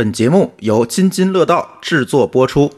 [0.00, 2.72] 本节目由津津乐道制作播出。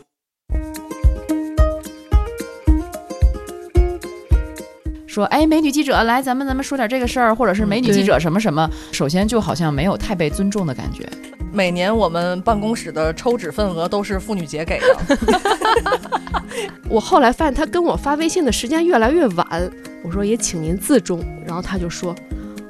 [5.06, 8.68] 说，哎，美女记者，来，咱们咱们说点这个事儿，或者是美女记者什么什么。
[8.90, 11.08] 首先，就好像没有太被尊重的感觉。
[11.52, 15.18] 每年我们办公室的抽纸份额都是妇女节给的。
[16.90, 19.70] 我后来发现他跟我发微信的时间越来越晚，
[20.02, 22.12] 我说也请您自重，然后他就说，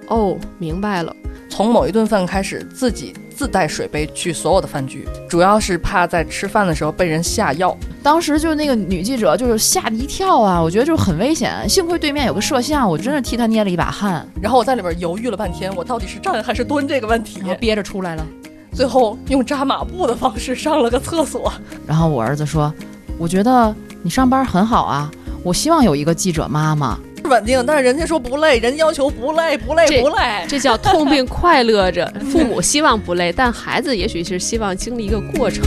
[0.09, 1.17] 哦，明白了。
[1.49, 7.77] 从某一顿饭开始，自己自带水杯去所有的饭局，主要是怕在吃饭的时候被人下药。
[8.03, 11.69] 当时就是那个女记者就是吓了一跳啊，我觉得就是很危险。
[11.69, 14.27] 幸亏对面有个摄像，我真是替她捏了一把汗。
[14.41, 18.27] 然后我在里边犹豫了半天，我到底是站还是蹲这个问题，憋着出来了。
[18.73, 21.53] 最后用扎马步的方式上了个厕所。
[21.87, 22.73] 然后我儿子说
[23.19, 25.11] ：“我觉得你上班很好啊，
[25.45, 26.99] 我希望有一个记者妈妈。”
[27.33, 32.07] 稳定，但是人家说不累，人要求不累，不累，不累，这叫痛并快乐着。
[32.31, 35.65] 父母希望不累，但孩子也许是希望经历一个过程。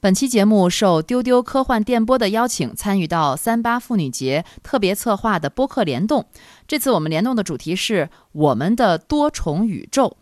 [0.00, 6.26] 本期节目受丢丢科幻电波的邀请，参与到三八妇女节特别策划的播客联动。
[6.68, 10.16] 这次我们联动的主题是我们的多重宇宙。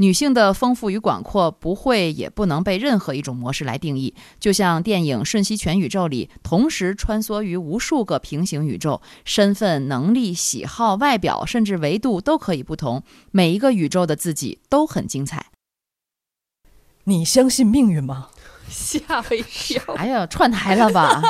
[0.00, 15.48] 女性的丰富与广阔不会也不能被任何一种模式来定义，就像电影《瞬息全宇宙》里同时穿梭于无数个平行宇宙，身份、能力、喜好、外表，甚至维度都可以不同，每一个宇宙的自己都很精彩。
[17.04, 18.28] 你相信命运吗？
[18.70, 19.82] 吓我一跳！
[19.96, 21.20] 哎呀，串台了吧？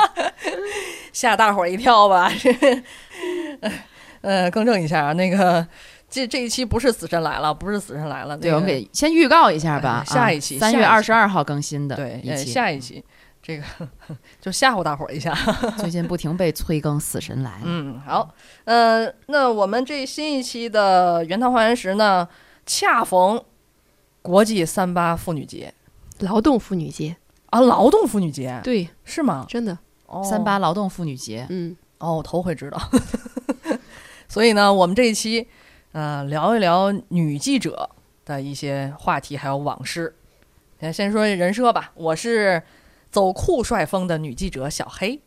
[1.11, 2.31] 吓大伙儿一跳吧？
[4.21, 5.67] 呃，更正一下啊，那个。
[6.11, 8.37] 这这一期不是死神来了，不是死神来了。
[8.37, 10.03] 对，我们给先预告一下吧。
[10.05, 11.95] 下一期三月二十二号更新的。
[11.95, 13.01] 对，下一期
[13.41, 13.63] 这个
[14.41, 15.33] 就吓唬大伙儿一下。
[15.79, 17.63] 最近不停被催更，死神来了。
[17.63, 18.29] 嗯，好，
[18.65, 22.27] 呃，那我们这新一期的原汤化原石呢，
[22.65, 23.41] 恰逢
[24.21, 25.73] 国际三八妇女节，
[26.19, 27.15] 劳动妇女节
[27.51, 29.45] 啊，劳动妇女节，对，是吗？
[29.47, 29.77] 真的，
[30.29, 32.77] 三八劳动妇女节，嗯，哦，我头回知道。
[34.27, 35.47] 所以呢，我们这一期。
[35.93, 37.89] 呃，聊一聊女记者
[38.23, 40.15] 的一些话题，还有往事。
[40.79, 42.63] 先先说人设吧，我是
[43.11, 45.19] 走酷帅风的女记者小黑。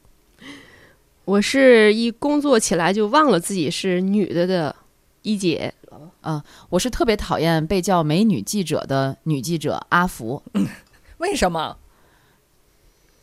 [1.27, 4.75] 我是一工作起来就忘了自己是女的的
[5.23, 5.75] 一姐。
[6.23, 10.43] 啊，我是特别讨厌被叫美女记者的女记者阿福。
[11.19, 11.77] 为什么？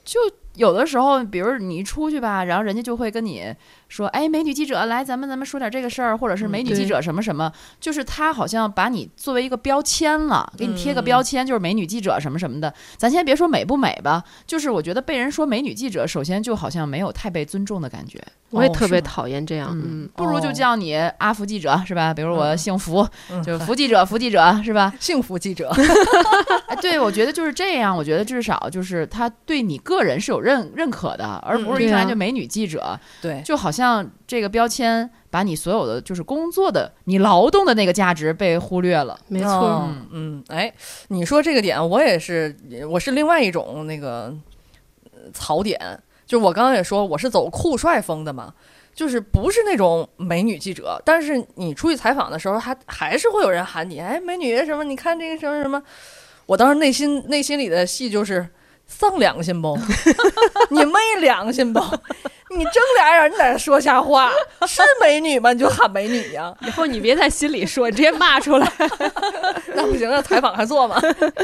[0.05, 0.19] 就
[0.55, 3.53] 有的时候，比如你一出去吧，然后人家就会跟你。
[3.87, 12.73] 说哎，美女记者来，咱们咱们说点这个事儿，或者是美女记者什么什么，就是他好像把你作为一个标签了，给你贴个标签，就是美女记者什么什么的。
[12.95, 18.17] 咱先别说美不美吧，就是我觉得被人说美女记者，首先就好像没有太被尊重的感觉。
[18.51, 22.13] 我也特别讨厌这样，嗯，不如就叫你阿福记者是吧？
[22.13, 23.05] 比如我姓福，
[23.43, 24.93] 就是福记者，福记者是吧？
[25.01, 25.69] 幸福记者。
[26.67, 27.95] 哎，对，我觉得就是这样。
[27.95, 32.97] 我觉得至少就是他对你个人是有认认可的，而不是一上来就美女记者。
[33.21, 33.81] 对，就好像。
[33.81, 39.17] 像这个标签，把你所有的就是工作的、你劳动的那个价值被忽略了。
[39.27, 40.71] 没错，嗯，哎，
[41.07, 42.55] 你说这个点，我也是，
[42.87, 44.31] 我是另外一种那个
[45.33, 45.79] 槽点。
[46.31, 48.53] 就我刚刚也说，我是走酷帅风的嘛，
[48.95, 54.81] 就是不是那种美女记者，但是你出去采访的时候，还还是会有人喊你，哎，美女什么？
[54.81, 55.83] 你看这个什么什么？
[56.45, 58.47] 我当时内心内心里的戏就是
[58.87, 59.77] 丧良心不？
[60.71, 61.81] 你昧良心不？
[62.53, 64.31] 你睁俩眼，你在这说瞎话，
[64.67, 65.53] 是美女吗？
[65.53, 66.53] 你就喊美女呀！
[66.61, 68.71] 以后你别在心里说，你直接骂出来。
[69.73, 70.99] 那不行，那采访还做吗？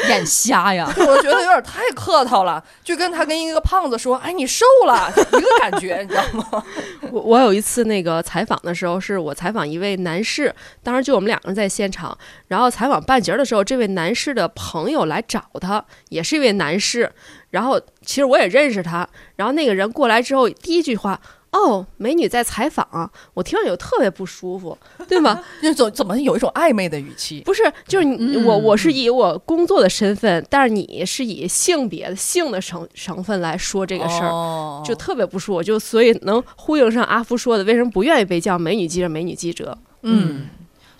[0.09, 0.91] 眼瞎呀！
[0.97, 6.63] 我觉得有点太客套了，就跟他跟一个胖子说：“哎，你瘦了。”一个感觉，你知道吗？
[7.11, 10.53] 我我有一次那个采访的时候，是我采访一位男士，
[10.83, 12.15] 当时就我们两个人在现场，
[12.47, 17.11] 然后采访半截的时候，这位男士的朋友来找他，也是一位男士。
[17.49, 21.19] 然后其实我也认识他，然后那个人过来之后，第一句话，
[21.51, 24.77] 哦，美女在采访，我听着有特别不舒服，
[25.07, 25.41] 对吗？
[25.61, 27.41] 那怎怎么有一种暧昧的语气？
[27.41, 35.63] 不是，就是你我我是以我工作的身份，但是你是以性别的性的成成分来说这个事儿，就特别不舒服。
[35.63, 39.07] 就所以能呼应上阿福说的，为什么不愿意被叫美女记者？
[39.07, 40.47] 美女记者，嗯。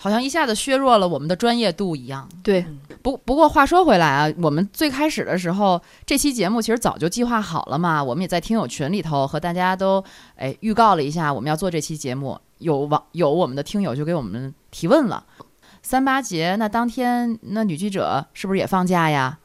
[0.00, 2.28] 好像一下子削弱了我们的专业度一样。
[2.40, 2.64] 对，
[3.08, 8.04] 不不过话说回来啊，我们最开始的时候，这期节目其实早就计划好了嘛。
[8.04, 10.04] 我们也在听友群里头和大家都
[10.36, 12.38] 哎预告了一下我们要做这期节目。
[12.58, 15.24] 有网有我们的听友就给我们提问了：
[15.80, 19.38] 三八节那当天那女记者是不是也放假呀？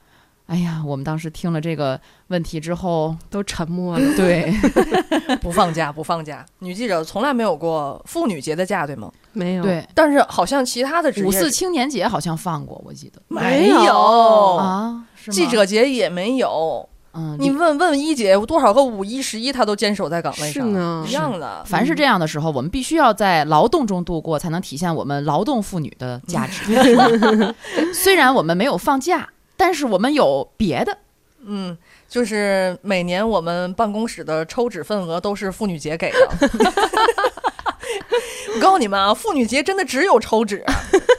[0.48, 4.06] 哎呀，我们当时听了这个问题之后， 都沉默了。
[4.18, 4.54] 对，
[5.39, 6.45] 不放假，不放假。
[6.60, 9.10] 女记者从来没有过妇女节的假，对吗？
[9.34, 16.88] 没有，对，但是好像其他的职业五四青年节好像放过，我记得没没有啊，记者节也没有。
[17.16, 21.64] 嗯，你问问一姐，多少个五一、十一，她都坚守在岗位上，是呢一样的。
[21.64, 26.74] 凡是这样的时候，我们必须要在劳动中度过，才能体现我们劳动妇女的价值。
[27.94, 30.98] 虽然我们没有放假，但是我们有别的。
[31.46, 31.78] 嗯，
[32.10, 36.50] 就是每年我们办公室的抽纸份额都是妇女节给的。
[38.56, 40.63] 我 告诉你们啊，妇女节真的只有抽纸，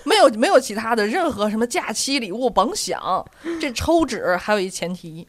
[0.04, 3.24] 没有没有其他的任何什么假期礼物，甭想。
[3.60, 5.26] 这抽纸还有一前提，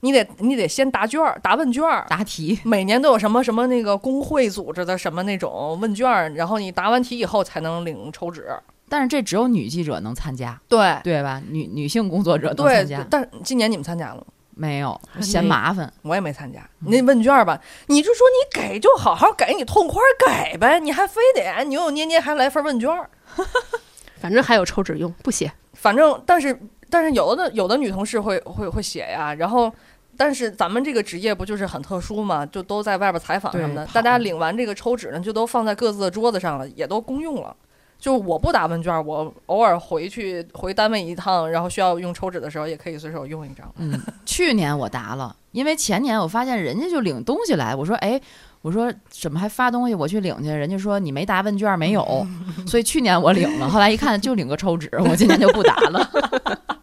[0.00, 2.06] 你得你得先答卷儿，答问卷儿。
[2.08, 8.46] 答题，每年都有什么什么那个工会组织的什么那种问卷儿，然后你答完题以后才能领抽纸。
[8.88, 11.42] 但是这只有女记者能参加，对对吧？
[11.50, 14.24] 女女性工作者能参加，，但是今年你们参加了吗？
[14.56, 15.92] 没有嫌麻烦。
[16.02, 16.60] 我也没参加。
[16.80, 23.10] 那问卷儿吧，你就说你给就好好给，你痛快给呗，你还非得扭扭捏捏还来份问卷儿。
[24.20, 25.52] 反正还有抽纸用，不写。
[25.72, 26.58] 反正，但是
[26.88, 29.72] 但是有的有的女同事会会会写呀，然后。
[30.16, 37.56] 但是咱们这个职业不就是很特殊嘛，就都在外边采访什么的，大家领完这个抽纸呢，就都放在各自的桌子上了，也都公用了。
[38.04, 43.66] 就我不答问卷，我偶尔回去回单位一趟，然后需要用抽纸的时候，也可以随手用一张。
[43.78, 48.20] 嗯，去年我答了，因为前年我发现人家就领东西来，我说哎，
[48.60, 49.94] 我说怎么还发东西？
[49.94, 52.26] 我去领去，人家说你没答问卷没有，
[52.68, 56.10] 所以去年我领了，后来一看就领个抽纸，我今年就不答了。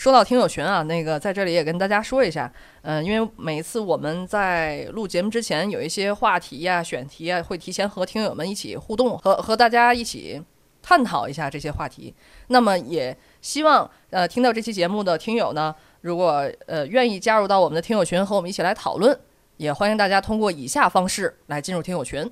[0.00, 2.50] 说到听友群啊，那个在这里也跟大家说一下，
[2.80, 10.42] 嗯、因为每一次我们在录节目之前有一些话题呀、选题呀，会提前和听友们一起互动，和和大家一起
[10.80, 12.14] 探讨一下这些话题。
[12.46, 19.14] 那么也希望呃听到这期节目的听友呢，如果呃愿意加入到我们的听友群和我们一起来讨论，
[19.58, 22.26] 也欢迎大家通过以下方式来进入听友群。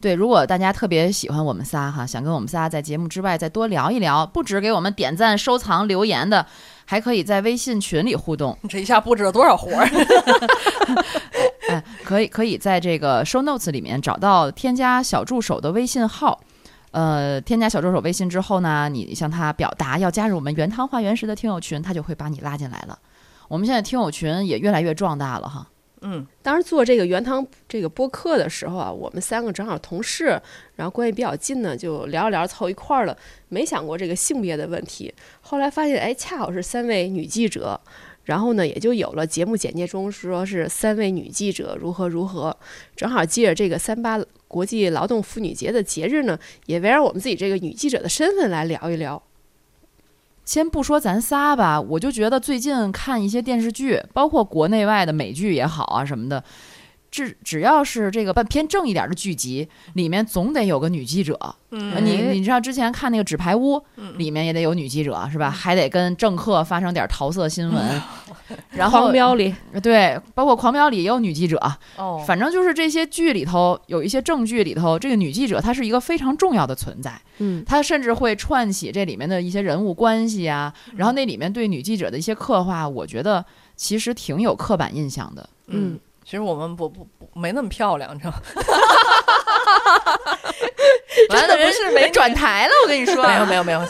[0.00, 6.46] 对，如果大家特别喜欢我们仨哈，想跟我们仨在节目之外再多聊一聊，不止给我们点赞、收藏、留言的，
[6.90, 8.58] 还可以在微信群里互动。
[8.68, 9.86] 这一下布置了多少活儿？
[11.70, 16.40] 哎，可以可以在这个 show notes 里面找到添加小助手的微信号。
[16.90, 22.98] 呃，添加小助手微信之后呢，你向他表达要加入我们原汤化原食的听友群，他就会把你拉进来了。
[23.46, 25.68] 我们现在听友群也越来越壮大了哈。
[26.02, 30.40] 嗯，当时做这个原汤这个播客的时候啊，我们三个正好同事，
[30.76, 33.16] 然后关系比较近呢，就聊着聊着凑一块儿了，
[33.48, 35.12] 没想过这个性别的问题。
[35.42, 37.78] 后来发现，哎，恰好是三位女记者，
[38.24, 42.56] 然后呢，也就有了节目简介中说是三位女记者如何如何。
[42.96, 44.18] 正好借着这个三八
[44.48, 49.22] 国际劳动妇女节的节日呢，也围绕我们自己这个女记者的身份来聊一聊。
[50.50, 56.42] 先不说咱仨吧，我就觉得最近看一些电视剧，包括国内外的美剧也好啊什么的，
[57.08, 61.38] 只只要是这个偏正一点的剧集，里面总得有个女记者。
[61.70, 65.48] 嗯你你知道之前看那个《纸牌屋》嗯里面也得有女记者是吧？
[65.48, 68.02] 还得跟政客发生点桃色新闻，
[68.72, 71.58] 然后狂飙里，对，包括《狂飙》里也有女记者，
[71.96, 83.44] 哦，反正就是这些剧里头有一些正剧里头，这个女记者她是一个非常重要的存在，嗯，她甚至会串起这里面的一些人物关系啊，然后那里面对女记者的一些刻画，我觉得
[83.76, 85.48] 其实挺有刻板印象的。
[85.68, 86.00] 嗯嗯，
[86.30, 88.36] 其实我们不不不没那么漂亮，你知道吗？
[91.28, 93.84] 真的不是没转台了，我跟你说没有没有没有，我，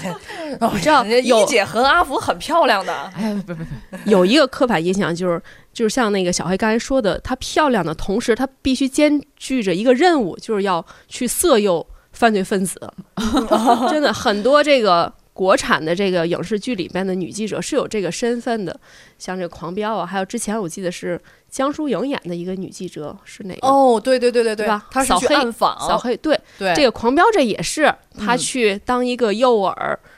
[0.79, 1.05] 知道
[1.45, 3.71] 姐和阿福很漂亮的，哎，不不不，
[4.07, 5.43] 有一个刻板印象，就是
[5.75, 12.81] 就是像那个小黑刚才说的，她漂亮的同时，她必须兼具着一个任务，就是要去色诱犯罪分子。
[13.91, 18.79] 真的，很多这个国产的这个影视剧里边的女记者是有这个身份的，
[19.19, 21.19] 像这个《狂飙》啊，还有之前我记得是
[21.49, 23.67] 江疏影演的一个女记者，是哪个？
[23.67, 29.75] 哦，对对对对对吧她是去暗访，小黑对对这个《狂飙》这也是她嗯去当一个诱饵，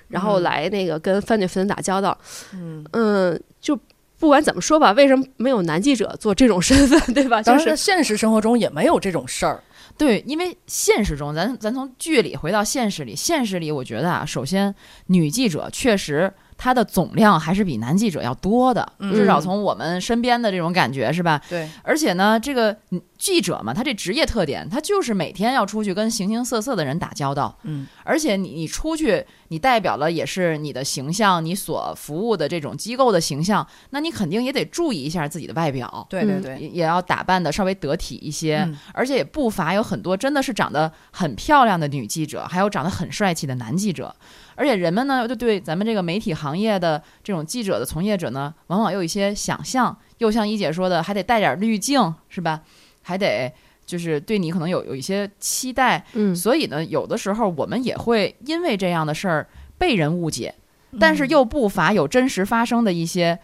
[0.09, 2.19] 然后嗯来那个跟犯罪分子打交道。
[2.55, 3.79] 嗯，嗯，就
[4.19, 7.41] 不管怎么说吧，为什么没有男记者做这种身份，对吧？
[7.41, 9.63] 就当然，是现实生活中也没有这种事儿。
[10.03, 14.75] 对，因为现实中，咱咱从剧里回到现实里，现实里我觉得啊，首先
[15.07, 19.13] 女记者确实她的总量还是比男记者要多的，嗯。
[19.13, 21.43] 至少从我们身边的这种感觉是吧？
[21.49, 38.79] 对，而且呢，这个嗯记者嘛，他这职业特点，他就是每天要出去跟形形色色的人打交道，嗯，而且你你出去，你代表了也是你的形象，你所服务的这种机构的形象，那你肯定也得注意一下自己的外表，嗯对对对，也也要打扮的稍微得体一些，嗯。
[38.95, 44.15] 而且也不乏有很多真的是长得很漂亮的女记者，还有长得很帅气的男记者。
[44.55, 52.63] 而且人们呢，就对咱们这个媒体行业的这种记者的从业者呢，往往有一些想象，又像一姐说的，还得带点滤镜，是吧？
[53.03, 53.53] 还得
[53.85, 56.35] 就是对你可能有有一些期待，嗯。
[56.35, 59.47] 所以呢，有的时候我们也会因为这样的事儿
[59.79, 60.55] 被人误解，
[61.01, 63.39] 但是又不乏有真实发生的一些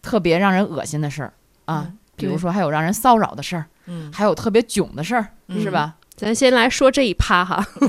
[0.00, 1.32] 特别让人恶心的事儿
[1.66, 5.60] 啊，嗯比如说还有让人骚扰的事儿，嗯，还有特别囧的事儿，嗯。
[5.60, 5.96] 是吧？
[6.14, 7.66] 咱先来说这一趴哈，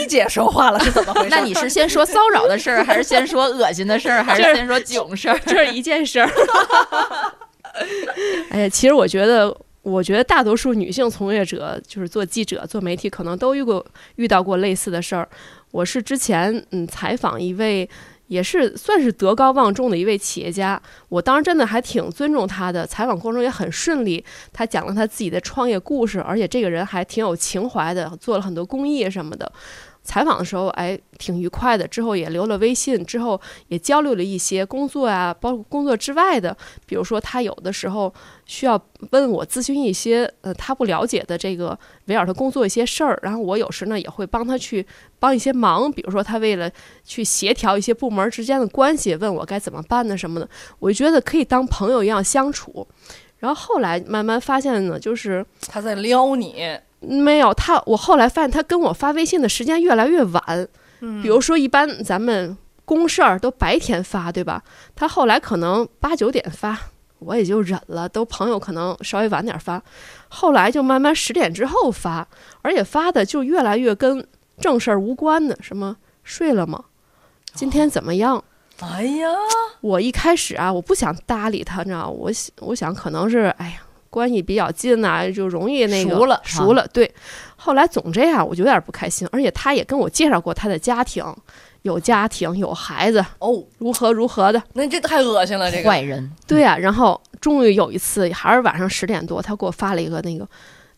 [0.00, 1.28] 一姐说话了是怎么回事？
[1.30, 5.38] 那你是先说骚扰的事儿，还是先说恶心的事儿，还是先说囧事儿？
[5.44, 6.30] 这是一件事儿。
[8.50, 13.84] 哎呀，其实我觉得，我觉得大多数女性从业者，就是做记者、做媒体，可能都遇过
[14.16, 15.28] 遇到过类似的事儿。
[15.70, 17.88] 我是之前嗯采访一位。
[18.26, 24.24] 也是算是德高望重的一位企业家，我当时真的还挺尊重他的，采访过程中也很顺利。
[24.52, 29.52] 他讲了他自己的创业故事，而且这个人还挺有情怀的，做了很多公益什么的。
[30.02, 31.86] 采访的时候，哎，挺愉快的。
[31.86, 36.56] 之后也留了微信，之后也交流了一些工作啊，包括工作之外的，
[36.86, 38.12] 比如说他有的时候
[38.44, 38.80] 需要
[39.10, 44.84] 问我咨询一些呃他不了解的这个围绕他工作一些事儿，然后我有时呢也会帮他去
[45.18, 46.70] 帮一些忙，比如说他为了
[47.04, 52.86] 去协调一些部门之间的关系，问我该怎么办呢什么的，我就觉得可以当朋友一样相处。
[53.38, 56.64] 然后后来慢慢发现呢，就是他在撩你，
[57.02, 60.68] 没有他，我后来发现他跟我发微信的时间越来越晚。
[61.00, 64.62] 嗯比如说，一般咱们公事儿都白天发，对吧？
[64.94, 66.78] 他后来可能八九点发，
[67.18, 68.08] 我也就忍了。
[68.08, 69.82] 都朋友可能稍微晚点发，
[70.28, 72.28] 后来就慢慢十点之后发，
[72.62, 74.24] 而且发的就越来越跟
[74.60, 76.84] 正事儿无关的，什么睡了吗？
[77.52, 78.44] 今天怎么样？
[78.80, 79.28] 哎呀，
[79.80, 83.82] 我一开始啊，我不想搭理他，你知道，我想我想可能是哎呀
[84.12, 86.86] 关系比较近呐、就容易那个熟了熟了。
[86.92, 87.10] 对，
[87.56, 89.26] 后来总这样，我就有点不开心。
[89.32, 91.24] 而且他也跟我介绍过他的家庭，
[91.80, 94.62] 有家庭有孩子，哦，如何如何的。
[94.74, 100.46] 那这太恶心了，这个坏人，对呀、然后终于有一次，还是晚上十点多，他给我发了一个那个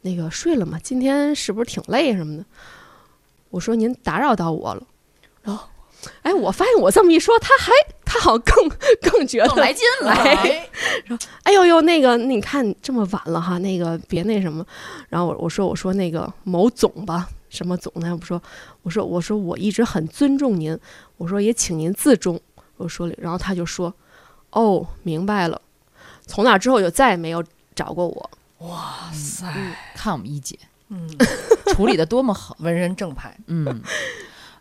[0.00, 0.76] 那个睡了吗？
[0.82, 2.44] 今天是不是挺累什么的？
[3.50, 4.82] 我说您打扰到我了。
[5.42, 5.68] 然后，
[6.22, 7.70] 哎，我发现我这么一说，他还
[8.14, 8.68] 他好像更
[9.02, 10.14] 更觉得来劲了。
[11.08, 14.64] 说，哎呦呦，那个你看这么晚了哈，那个别那什么。
[15.08, 18.16] 然后我我说我说那个某总吧，什么总呢？
[18.20, 18.40] 我说
[18.82, 20.78] 我说我说我一直很尊重您，
[21.16, 22.40] 我说也请您自重。
[22.76, 23.92] 我说了，然后他就说，
[24.50, 25.60] 哦，明白了。
[26.24, 27.42] 从那之后就再也没有
[27.74, 28.30] 找过我。
[28.58, 29.44] 哇塞，
[29.96, 30.56] 看我们一姐
[30.88, 31.10] 嗯，
[31.74, 33.82] 处理的多么好，文人正派，嗯。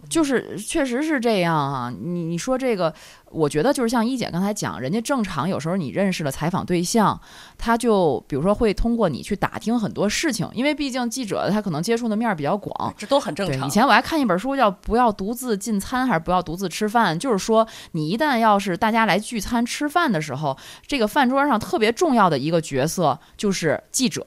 [0.09, 2.93] 就是确实是这样啊，你你说这个，
[3.31, 7.19] 我觉得就是像一姐刚才讲，人家正常有时候你认识了采访对象，
[7.57, 13.67] 他就比如说会通过你去打听很多事情，因为毕竟记者他可能接触的面儿比较广，这都很正，常。
[13.67, 24.23] 以前我还看一本书叫《不要独自进餐》，还是不要独自吃饭，就是说你一旦要是大家来聚餐吃饭的时候，这个饭桌上特别重要的一个角色就是记者。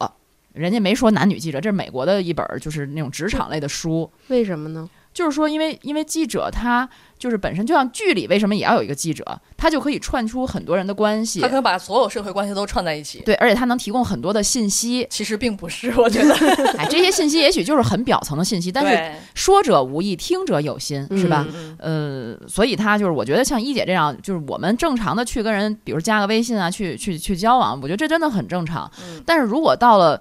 [0.53, 4.89] 人家没说男女记者，这是美国的一本儿就是那种职场类的书，为什么呢？
[5.17, 6.87] 就是说，因为因为记者他
[7.19, 9.25] 就是本身就像剧里为什么也要有一个记者，
[9.57, 13.21] 他就可以串出很多人的关系他，可以把所有社会关系都串在一起。
[13.25, 16.35] 对，而且他能提供很多的信息，其实并不是，我觉得，
[16.77, 21.47] 哎，这些信息也许就是很表层的信息，但是，说者无意，听者有心，是吧？
[21.79, 28.91] 呃，所以他就是，我觉得像一姐这样，就是我们正常的去跟人，比如加个微信啊，去去去交往，我觉得这真的很正常。
[29.01, 30.21] 嗯但是如果到了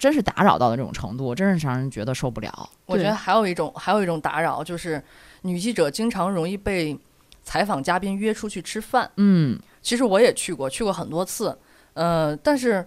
[0.00, 2.70] 真是打扰到的这种程度，真是让人觉得受不了。
[2.86, 5.00] 我觉得还有一种，还有一种打扰，就是
[5.42, 6.98] 女记者经常容易被
[7.42, 9.10] 采访嘉宾约出去吃饭。
[9.18, 11.56] 嗯，其实我也去过，去过很多次。
[11.92, 12.86] 呃，但是，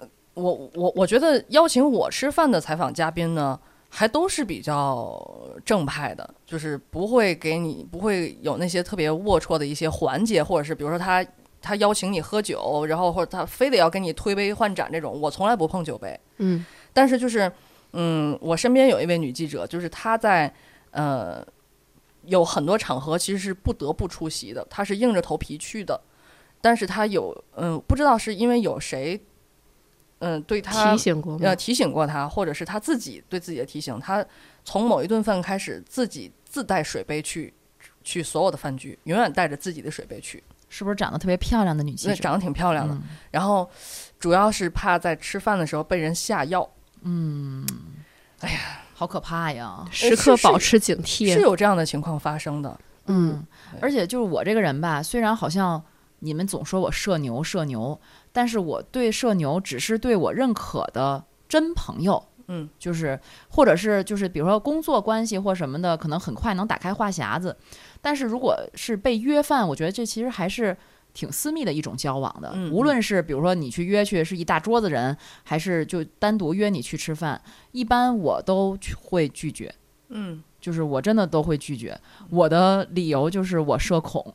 [0.00, 3.56] 呃我我我觉得邀请我吃饭的采访嘉宾呢，
[3.88, 5.16] 还都是比较
[5.64, 11.24] 正派的，就是不会给你不会有那些特别龌龊的一些环节，或者是比如说他
[11.60, 16.18] 他邀请你喝酒，然后或者他非得要跟你推杯换盏这种，我从来不碰酒杯。
[16.38, 17.50] 嗯但是就是，
[17.92, 20.52] 嗯，我身边有一位女记者，就是她在
[20.90, 21.46] 呃
[22.24, 26.00] 有很多场合其实是不得不出席的，她是硬着头皮去的，
[26.60, 29.20] 但是她有嗯，不知道是因为有谁
[30.20, 31.40] 嗯对她提醒过吗？
[31.42, 34.24] 呃提醒过她，或者是她自己对自己的提醒，她
[34.64, 37.52] 从某一顿饭开始自己自带水杯去
[38.02, 40.42] 去所有的饭局，永远带着自己的水杯去。
[40.68, 42.10] 是不是长得特别漂亮的女记者？
[42.10, 42.94] 那长得挺漂亮的。
[42.94, 43.68] 嗯然后
[44.18, 46.68] 主要是怕在吃饭的时候被人下药，
[47.02, 47.64] 嗯，
[48.40, 48.58] 哎呀
[48.94, 49.84] 好可怕呀！
[49.92, 51.32] 时刻保持警惕。
[51.32, 52.76] 是有这样的情况发生的。
[53.06, 53.46] 嗯，
[53.80, 55.80] 而且就是我这个人吧，虽然好像
[56.18, 57.98] 你们总说我社牛社牛，
[58.32, 67.56] 但是我对社牛只是对我认可的真朋友，嗯，就是或者是就是比如说工作关系或什么的，可能很快能打开话匣子。
[68.00, 70.76] 但是如果是被约饭，我觉得这其实还是。
[71.14, 77.40] 挺私密的一种交往的，嗯无论是比如说你去约去是一大桌子人，还是就单独约你去吃饭，
[77.72, 79.74] 一般我都会拒绝。
[80.10, 81.98] 嗯，就是我真的都会拒绝。
[82.30, 84.32] 我的理由就是我社恐。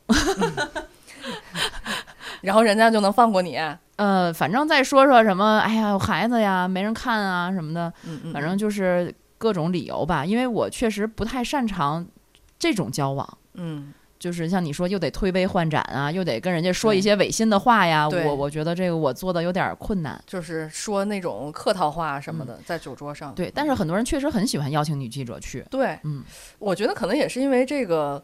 [2.42, 3.58] 然后人家就能放过你。
[3.96, 10.22] 呃，反正再说说什么，哎呀，有孩子呀，没人看啊什么的，嗯嗯，反正就是各种理由吧。
[10.26, 12.06] 因为我确实不太擅长
[12.58, 13.38] 这种交往。
[13.54, 20.18] 嗯就是像你说，又得推杯换盏啊，又得跟人家说一些违心的话呀，对我我觉得这个我做的有点困难。
[20.26, 23.32] 就是说那种客套话什么的，在酒桌上。
[23.32, 25.62] 嗯对，但是很多人确实很喜欢邀请女记者去。
[25.70, 26.24] 对，嗯，
[26.58, 28.22] 我觉得可能也是因为这个，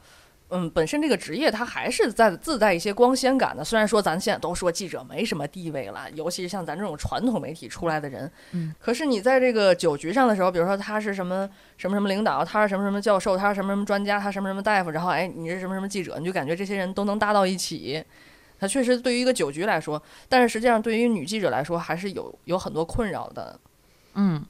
[0.50, 3.64] 嗯，本身这个职业它还是在自带一些光鲜感的。
[3.64, 18.04] 虽然说咱现在都说记者没什么地位了，尤其是像咱这种传统媒体出来的人，嗯，可是你在这个酒局上的时候，比如说他是什么什么什么领导，他是什么什么教授，他是什么什么专家，他什么什么大夫，然后哎，你是什么什么记者，你就感觉这些人都能搭到一起。
[18.58, 23.58] 他确实对于一个酒局来说，但是实际上对于女记者来说，还是有有很多困扰的。
[24.14, 24.44] 嗯，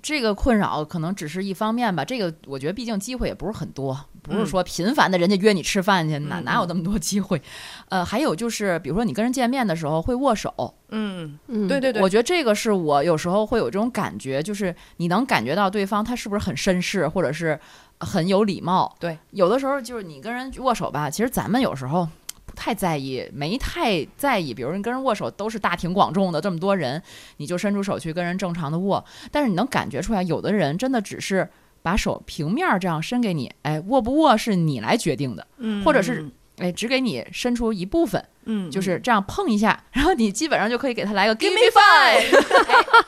[0.00, 2.04] 这个困扰可能只是一方面吧。
[2.04, 7.40] 这个我觉得，毕竟机会也不是很多，不是嗯说频繁的人家约你吃饭去，哪嗯哪有那么多机会？
[7.88, 17.58] 呃，还有就是，比如说你跟人见面的时候会握手，嗯，嗯，对对对，我觉得这个是我有时候会有这种感觉，就是你能感觉到对方他是不是很绅士，或者是
[18.00, 18.96] 很有礼貌。
[18.98, 22.08] 对，有的时候就是你跟人握手吧，其实咱们有时候。
[22.52, 24.52] 不太在意，没太在意。
[24.52, 27.02] 比如你跟人握手，都是大庭广众的，这么多人，
[27.38, 29.02] 你就伸出手去跟人正常的握。
[29.30, 31.48] 但是你能感觉出来，有的人真的只是
[31.80, 36.28] 把手平面儿这样伸给你，哎，握不握是你来决定的，嗯，或者是
[36.62, 42.24] 哎，只给你伸出一部分，嗯，就是这样碰一下，然后你基本上就可以给他来个 give me five，哎，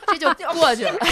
[0.07, 0.97] 这就过去了。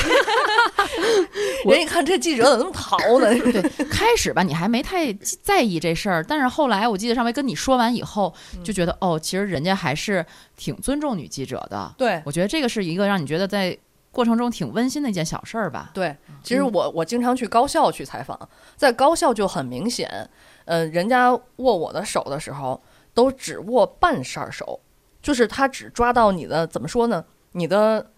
[1.65, 3.27] 人一看这记者怎么那么淘呢？
[3.51, 8.33] 对，开始吧，你还没太在意这事儿，但是后来我记得上回跟你说完以后，
[8.63, 11.93] 就觉得哦，其实人家还是挺尊重女记者的。
[11.97, 13.77] 对我觉得这个是一个让你觉得在
[14.11, 15.89] 过程中挺温馨的一件小事儿吧。
[15.93, 18.37] 对，其实我我经常去高校去采访，
[18.75, 20.29] 在高校就很明显，
[20.65, 21.41] 呃，人家握
[21.77, 22.81] 我的手的时候
[23.13, 24.79] 都只握半扇手，
[25.21, 27.23] 就是他只抓到你的怎么说呢？
[27.51, 28.09] 你的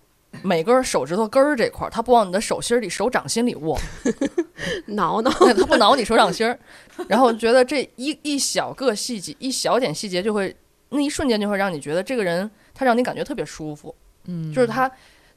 [0.41, 3.77] 每根手指头根儿这块儿，他不往你的手心里、手掌心里握，
[4.88, 6.60] 挠挠，他不挠你手掌心儿，
[7.08, 10.55] 然后觉得这一一小个细节，一小点细节就会
[10.89, 13.93] 那一瞬间就会让你觉得这个人他让你感觉特别舒服，
[14.25, 14.89] 嗯，就是他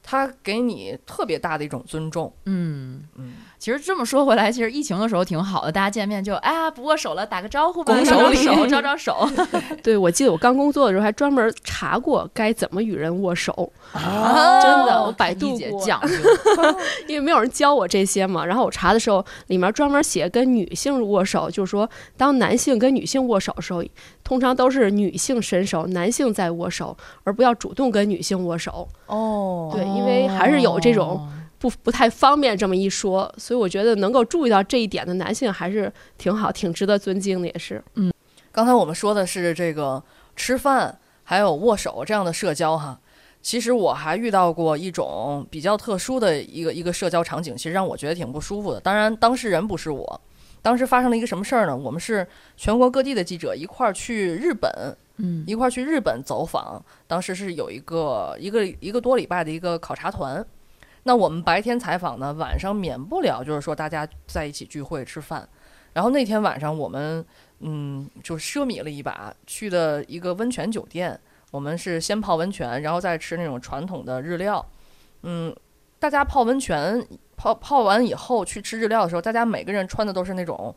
[0.03, 9.29] 他给你特别大的一种尊重，嗯，嗯，其实这么说回来，其实疫情的时候挺好的，大家见面就哎呀不握手了，打个招呼吧，拱手招招手，招招手。
[9.83, 16.15] 对我记得我刚工作的时候还专门查过该怎么与人握手，啊真的我百度过讲究，
[17.07, 18.45] 因为没有人教我这些嘛。
[18.45, 23.83] 然后我查的时候，里面专门写跟女性握手，就是说当男性跟女性握手的时候，
[24.23, 26.95] 通常都是女性伸手，男性在握手，
[27.25, 28.87] 而不要主动跟女性握手。
[29.07, 31.27] 哦，对因为还是有这种哦
[31.59, 37.83] 不不太方便这么一说，所以我觉得能够注意到这一点的男性还是挺好，挺值得尊敬的，也是。
[37.95, 38.11] 嗯
[38.51, 40.03] 刚才我们说的是这个
[40.35, 42.99] 吃饭还有握手这样的社交哈，
[43.41, 48.79] 其实我还遇到过一种比较特殊的一个一个社交场景，其实让我觉得挺不舒服的。
[48.79, 50.21] 当然，当事人不是我。
[50.61, 51.77] 当时发生了一个什么事儿呢？
[51.77, 54.69] 我们是全国各地的记者一块儿去日本，
[55.17, 56.83] 嗯一块儿去日本走访。
[57.05, 60.45] 当时是有一个一个一个多礼拜的一个考察团。
[61.09, 65.49] 那我们白天采访呢，晚上免不了就是说大家在一起聚会吃饭。
[65.91, 67.25] 然后那天晚上我们
[67.61, 71.19] 嗯就奢靡了一把，去的一个温泉酒店。
[71.49, 74.63] 我们是先泡温泉，然后再吃那种传统的日料。
[75.23, 75.51] 嗯，
[75.97, 77.03] 大家泡温泉
[77.35, 80.75] 泡泡完以后去吃日料的时候，大家每个人穿的都是那种，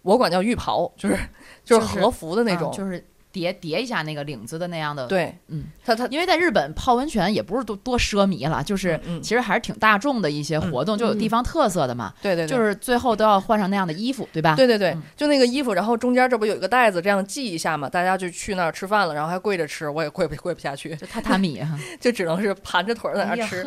[0.00, 1.18] 我管叫浴袍，就是
[1.62, 2.72] 就是和服的那啊种。
[2.72, 12.14] 就是叠叠一下那个领子的那样的。，对，嗯，他他因为在日本泡温泉也不是多多奢靡了，就是其实还是挺大众的一些活动，就有地方特色的嘛。
[12.22, 14.54] 对对对，就是最后都要换上那样的衣服，对吧？
[14.54, 23.64] 对对对嗯，就那个衣服，然后中间这不有一个袋子，这样系一下嘛，大家就去那儿吃饭了，然后还跪着吃，我也跪不跪不下去，就榻榻米哈， 就只能是盘着腿儿在那儿吃。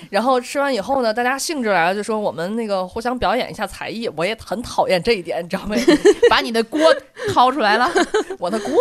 [0.00, 5.76] 呵，然后吃完以后呢，大家兴致来了，就说我们那个互相表演一下才艺，我也很讨厌这一点，你知道吗？
[6.28, 6.80] 把你的锅
[7.32, 7.90] 掏出来了，
[8.38, 8.74] 我的锅，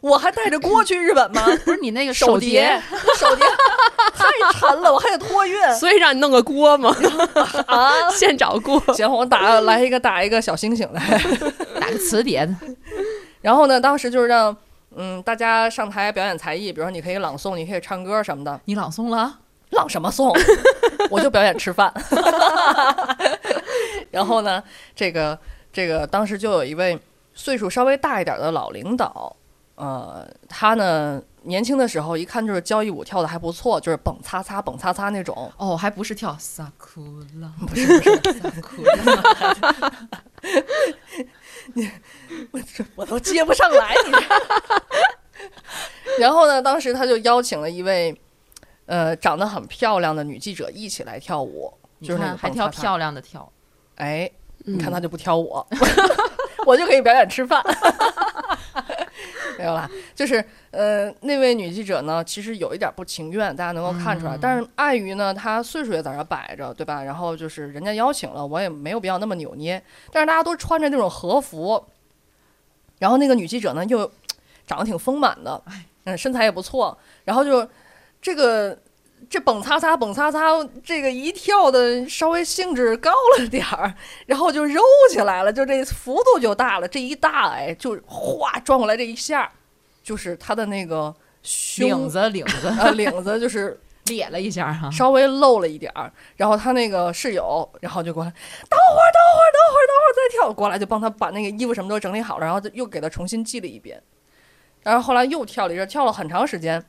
[0.00, 1.44] 我还带着锅去日本吗？
[1.64, 2.80] 不是你那个手碟，
[3.18, 3.46] 手碟
[4.14, 4.26] 太
[4.58, 6.94] 沉了，我还得托运所以让你弄个锅嘛，
[7.66, 8.10] 啊！
[8.10, 8.80] 现找锅。
[8.94, 11.20] 行，我打来一个打一个小星星来。
[11.80, 12.54] 打个磁碟的，
[13.40, 14.56] 然后呢，当时就是让
[14.96, 18.60] 嗯大家上台表演才艺，比如说你可以朗诵，你可以唱歌什么的。
[18.66, 19.38] 你朗诵了？
[19.72, 20.32] 朗什么诵？
[21.10, 21.92] 我就表演吃饭。
[24.10, 24.62] 然后呢，
[24.94, 25.38] 这个
[25.72, 26.98] 这个当时就有一位
[27.34, 29.34] 岁数稍微大一点的老领导，
[29.74, 35.50] 呃，他呢年轻的时候一看就是交谊舞跳的还不错，就是蹦擦擦蹦擦擦那种。
[35.56, 37.02] 哦，还不是跳萨库
[37.40, 38.94] 拉，不是不是，萨库拉，
[42.94, 44.12] 我都接不上来你。
[46.18, 48.14] 然后呢，当时他就邀请了一位
[48.86, 53.50] 呃长得很漂亮的女记者一起来跳舞，就是还挑个蹦擦擦漂亮的跳，
[53.96, 55.66] 哎，你你看她就不挑我，
[56.66, 57.62] 我就可以表演吃饭。
[59.58, 64.34] 没有啦，就是呃，那位女记者呢，其实有一点不情愿，大家能够看出来。
[64.34, 67.02] 嗯但是碍于呢，她岁数也在那摆着，对吧？
[67.04, 69.80] 然后就是人家邀请了，我也没有必要那么扭捏。
[70.10, 71.84] 但是大家都穿着那种和服，
[72.98, 74.10] 然后那个女记者呢又
[74.66, 75.62] 长得挺丰满的，
[76.04, 77.68] 嗯，身材也不错，然后就
[78.22, 78.78] 这个。
[79.30, 80.40] 这蹦擦擦蹦擦擦，
[80.84, 83.94] 这个一跳的稍微兴致高了点儿，
[84.26, 86.88] 然后就揉起来了，就这幅度就大了。
[86.88, 89.50] 这一大哎，就哗转过来这一下，
[90.02, 96.12] 就是他的那个胸领子领子啊领子就是咧了一下哈，稍微露了一点儿。
[96.36, 104.02] 然后他那个室友，然后就过来，等会儿等会儿等会儿等会儿再跳，过来就帮他把那个衣服什么都整理好了，然后就又给他重新系了一遍。
[104.82, 106.84] 然后后来又跳了一阵，跳了很长时间，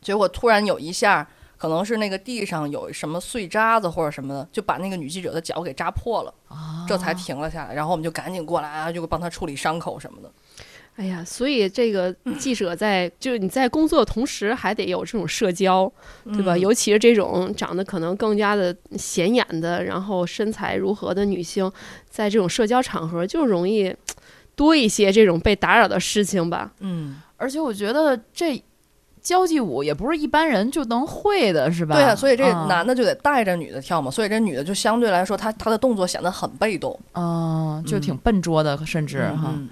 [0.00, 1.28] 结果突然有一下。
[1.60, 6.32] 可能是那个地上有什么碎渣子或者什么的，就把那个女记者的脚给扎破了，
[6.86, 7.74] 这才停了下来。
[7.74, 10.30] 然后我们就赶紧过来啊，就帮她处理伤口什么的。
[10.94, 15.92] 哎呀，所以这个 记者在就是你在工作的同时，还得有这种社交，
[16.26, 16.54] 对吧？
[16.54, 21.68] 嗯尤其是这种长得可能更加的显眼的，然后身材如何的女性，
[22.08, 23.92] 在这种社交场合就容易
[24.54, 26.72] 多一些这种被打扰的事情吧。
[26.78, 28.62] 嗯，而且我觉得这
[29.28, 31.94] 交际舞也不是一般人就能会的，是吧？
[31.94, 39.52] 对啊，所以这嗯男的就得带着女的跳嘛，所以这女的就相对来说，她她的动作显得很被动，嗯，就嗯挺笨拙的，甚至哈。
[39.54, 39.68] 嗯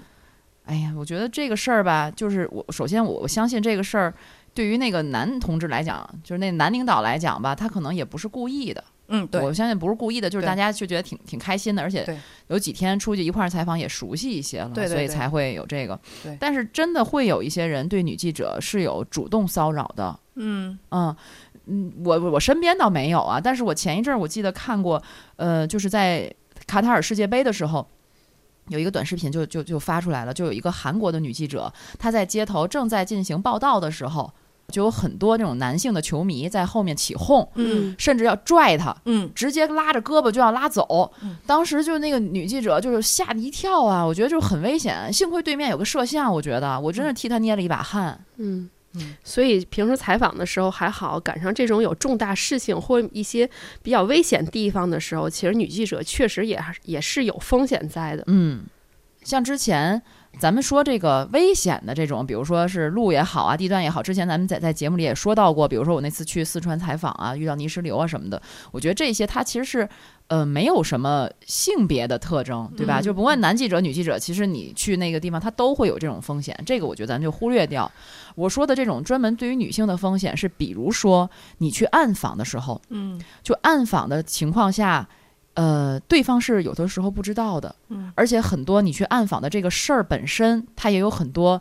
[0.65, 4.13] 哎呀，我觉得这个事儿吧，就是我首先我我相信这个事儿，
[4.53, 8.83] 对于那个男同志来讲，就是那男领导来讲吧，他可能也不是故意的。
[9.07, 12.05] 嗯，对，我相信不是故意的，就是大家就觉得挺挺开心的，而且
[12.47, 15.99] 有几天出去一块儿采访也熟悉一些了，所以才会有这个。
[16.23, 21.15] 对但是真的会有一些人对女记者是有主动骚扰的，嗯嗯。
[21.69, 25.03] 嗯，我我身边倒没有啊，但是我前一阵儿我记得看过，
[25.35, 26.33] 呃，就是在
[26.65, 27.85] 卡塔尔世界杯的时候，
[28.69, 34.33] 有一个短视频就就就发出来了，就有一个韩国的女记者，她在街头正在进行报道的时候，
[34.73, 41.37] 就有很多那种男性的球迷在后面起哄，嗯甚至要拽他，嗯直接拉着胳膊就要拉走嗯。
[41.45, 45.11] 当时就那个女记者就是吓得一跳啊，我觉得就很危险。
[45.11, 48.19] 幸亏对面有个摄像，我觉得我真是替他捏了一把汗。
[48.35, 53.49] 嗯嗯，所以平时采访的时候还好，赶上这种有重大事情或一些
[53.81, 58.23] 比较危险地方的时候，其实女记者确实也还也是有风险在的。
[58.27, 58.65] 嗯，
[59.23, 60.01] 像之前
[60.39, 69.89] 咱们说这个危险的这种，比如说是路也好啊，地段也好，之前咱们在在节目里也说到过，比如说我那次去四川采访啊，遇到泥石流啊什么的，我觉得这些它其实是
[70.27, 72.99] 呃没有什么性别的特征，对吧？
[72.99, 77.91] 嗯就不管男记者、女记者，其实你去那个地方，它都会有这种风险，这个我觉得咱就忽略掉。
[78.35, 85.07] 我说的这种专门对于女性的风险是，比如说你去暗访的时候，嗯就暗访的情况下，
[85.57, 91.59] 呃，对方是有的时候不知道的，嗯而且很多你去暗访的这个事儿本身，它也有很多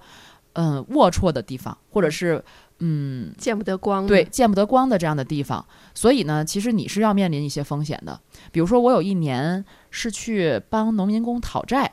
[0.52, 2.44] 嗯、龌龊的地方，或者是
[2.78, 3.32] 嗯。
[3.38, 8.20] 见不得光对，见不得光的这样的地方，所以呢，其实你是要面临一些风险的。
[8.52, 11.92] 比如说，我有一年是去帮农民工讨债，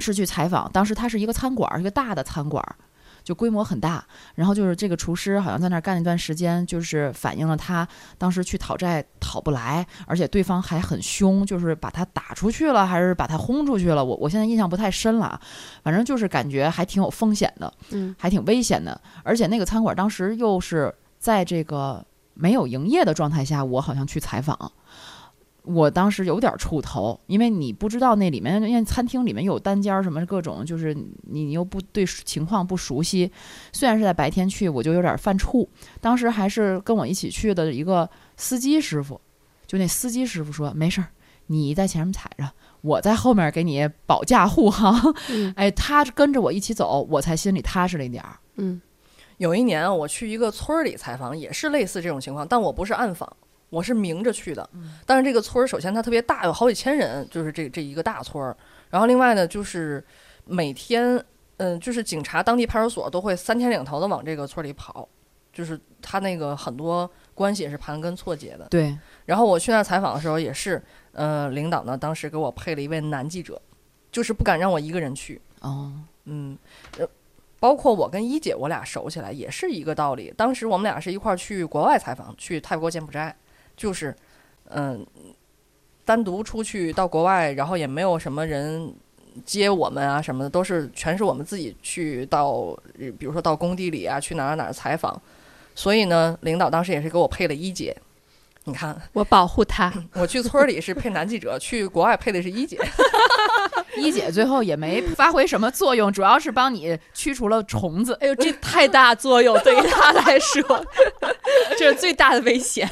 [0.00, 2.76] 是去采访，当时他是一个餐馆儿，一个大的餐馆儿，
[3.24, 4.04] 就规模很大。
[4.36, 14.04] 然后就是这个厨师好像在那儿干一段时间，就是反映了他当时去讨债讨不来，而且对方还很凶，就是把他打出去了，还是把他轰出去了。
[14.04, 15.40] 我我现在印象不太深了啊，
[15.82, 17.72] 反正就是感觉还挺有风险的。
[17.90, 19.00] 嗯还挺危险的。
[19.22, 24.70] 而且那个餐馆当时又是在这个没有营业的状态下，我好像去采访。
[25.64, 33.30] 我当时有点怵头，因为你不知道那里面，因为餐厅里面有单间儿什么各种，就是你你又不对情况不熟悉。
[33.72, 35.66] 虽然是在白天去，我就有点犯怵。
[36.00, 39.20] 当时还是跟我一起去的一个司机师傅，
[39.66, 41.08] 就那司机师傅说没事儿，
[41.46, 42.50] 你在前面踩着，
[42.82, 45.14] 我在后面给你保驾护航。
[45.30, 48.36] 嗯哎，他跟着我一起走，我才心里踏实了一点儿。
[48.56, 48.80] 嗯
[49.38, 53.36] 有一年我去一个村儿里采访，也是类似这种情况，但我不是暗访，
[53.70, 54.68] 我是明着去的。
[55.06, 58.56] 但是这个村儿首先它特别大，有好几千人，就是这这一个大村儿。
[58.90, 60.04] 然后另外呢，就是
[60.44, 61.22] 每天，
[61.56, 65.08] 嗯、就是警察、当地派出所都会三天两头的往这个村儿里跑，
[65.52, 68.66] 就是他那个很多关系也是盘根错节的。
[68.70, 73.60] 对，然后我去那儿采访的时候，也是，呃，领导呢当时给我配了一位男记者，
[74.12, 75.40] 就是不敢让我一个人去。
[75.60, 75.92] 哦，
[76.24, 76.56] 嗯，
[76.98, 77.08] 呃，
[77.58, 80.32] 包括我跟一姐，我俩熟起来也是一个道理。
[80.36, 83.34] 当时我们俩是一块儿去国外采访，去泰国柬埔寨，
[83.76, 84.14] 就是，
[84.70, 85.06] 嗯、
[86.04, 88.94] 单独出去到国外，然后也没有什么人
[89.44, 92.76] 接我们啊什么的，都是全是我们自己去到，
[93.18, 95.20] 比如说到工地里啊，去哪儿哪儿采访。
[95.74, 97.96] 所以呢，领导当时也是给我配了一姐。
[98.64, 99.92] 你看，我保护他。
[100.14, 102.78] 我去村儿里是配男记者，去国外配的是一姐。
[103.96, 108.16] 一姐最后也没发挥什么作用，主要是帮你驱除了虫子。
[108.20, 110.84] 哎呦，这太大作用，对于他来说，
[111.78, 112.88] 这是最大的危险。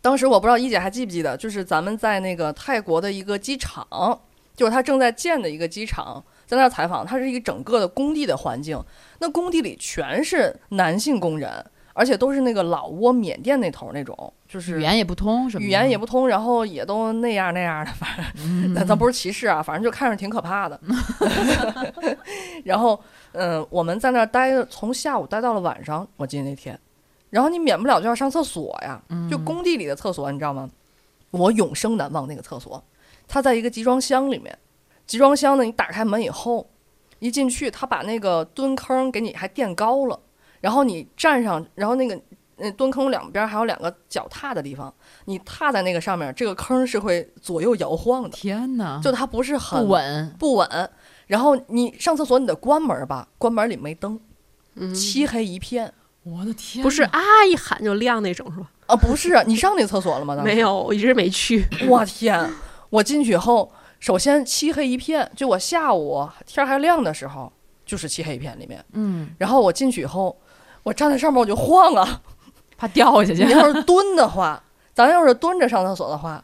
[0.00, 3.86] 当时我不知道一姐还记不记得，就是咱们在那个泰国的一个机场，
[4.56, 8.82] 就是他正在建的一个机场，在那儿采访，它是一个整个的工地的环境，
[9.20, 20.80] 那工地里全是男性工人，而且都是那个老挝、缅甸那头那种，就是语言也不通什么，语言也不通，然后也都那样那样的，反正嗯咱咱不是歧视啊，反正就看着挺可怕的。
[22.64, 22.98] 然后，
[23.32, 26.78] 嗯、我们在那儿待了，从下午待到了晚上，我记得那天。
[27.30, 30.68] 然后你免不了就要上厕所呀，就工地里的厕所，你知道吗？
[31.30, 32.82] 我永生难忘那个厕所，
[33.26, 34.56] 它在一个集装箱里面。
[35.06, 36.68] 集装箱呢，你打开门以后，
[37.18, 40.20] 一进去，他把那个蹲坑给你还垫高了，
[40.62, 42.18] 然后你站上，然后那个
[42.56, 44.90] 那蹲坑两边还有两个脚踏的地方，
[45.26, 50.36] 你踏在那个上面，这个坑是会左右摇晃的，天哪，就它不是很不稳。
[50.38, 50.90] 不稳。
[51.26, 54.18] 然后你上厕所你得关门吧，关门里没灯，
[54.76, 57.20] 嗯，漆黑一片我的天，不是啊，
[57.50, 58.70] 一喊就亮那种是吧？
[58.86, 58.96] 啊！
[58.96, 60.36] 不是，你上那厕所了吗？
[60.36, 61.66] 当时没有，我一直没去。
[61.88, 62.50] 我天！
[62.90, 67.50] 我进去后，首先漆黑一片，就我下午天还亮的时候，
[67.86, 68.84] 就是漆黑一片里面。
[68.92, 70.36] 嗯，然后我进去以后，
[70.82, 72.20] 我站在上面我就晃啊。
[72.76, 73.52] 怕掉下去你。
[73.52, 76.42] 要是 蹲的话，咱要是蹲着上厕所的话，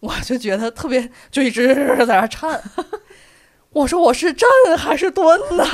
[0.00, 1.74] 我就觉得特别，就一直
[2.06, 2.60] 在那颤。
[3.70, 5.64] 我说我是站还是蹲呢？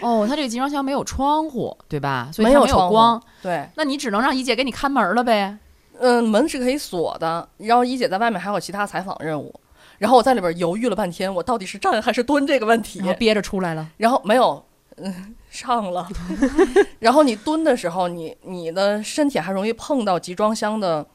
[0.00, 2.28] 哦，它这个集装箱没有窗户，对吧？
[2.32, 5.56] 所以它没没有光，对，那你只能让一姐给你看门了呗。
[6.00, 7.48] 嗯，门是可以锁的。
[7.58, 9.54] 然后一姐在外面还有其他采访任务，
[9.98, 13.08] 然后我在里边犹豫了半天，我到底是站还是蹲这个问题然。
[13.08, 13.88] 后憋着出来了。
[13.96, 14.62] 然后没有，
[14.96, 16.08] 嗯，上了。
[17.00, 21.06] 然后你蹲的时候，你你的身体还容易碰到集装箱的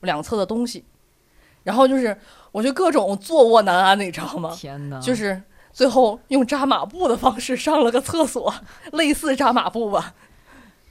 [0.00, 0.84] 两侧的东西，
[1.62, 2.16] 然后就是
[2.52, 4.54] 我就各种坐卧难安，你知道吗？
[4.54, 8.54] 天哪，就是最后用扎马步的方式上了个厕所，
[8.92, 10.14] 类似扎马步吧。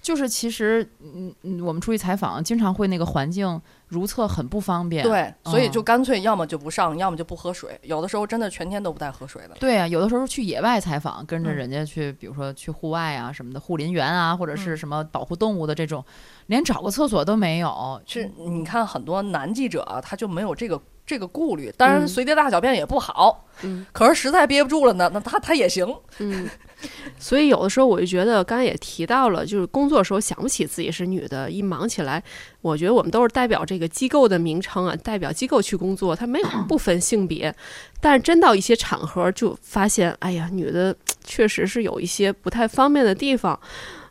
[0.01, 5.03] 就是其实，嗯嗯，我们出去采访，经常会那个环境如厕很不方便。
[5.03, 7.77] 对，所以嗯就干脆要么就不上，要么就不喝水。
[7.83, 9.55] 有的时候真的全天都不带喝水的。
[9.59, 16.03] 对啊，有的时候去野外采访，跟着嗯人家去，比如说去户外啊什么的，护林员啊，或者是嗯什么保护动物的这种，
[16.47, 18.01] 连找个厕所都没有。
[18.05, 21.71] 是，你看很多男记者啊，他就没有这个这个顾虑。
[21.77, 25.85] 当然，嗯随地大小便也不好，嗯可是实在憋不住了呢，那他他也行。
[26.19, 26.49] 嗯，
[27.17, 32.23] 所以有的时候我就觉得，刚才也提到了，就是工作的时候想不起自己是女的，一忙起来，
[32.61, 37.53] 我觉得我们都是代表这个机构的名称啊，代表机构去工作，它没有 不分性别，
[37.99, 43.59] 但是真到一些场合就发现，哎呀，女的确实是有一些不太方便的地方，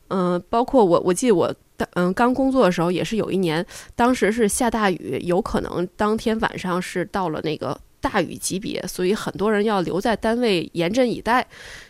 [0.08, 1.54] 嗯、包括我，我记得我。
[1.92, 11.46] 嗯，刚工作的时候也是有一年，当时是下大雨，有可能当天晚上是到了那个大雨级别，所以很多人要留在单位严阵以待。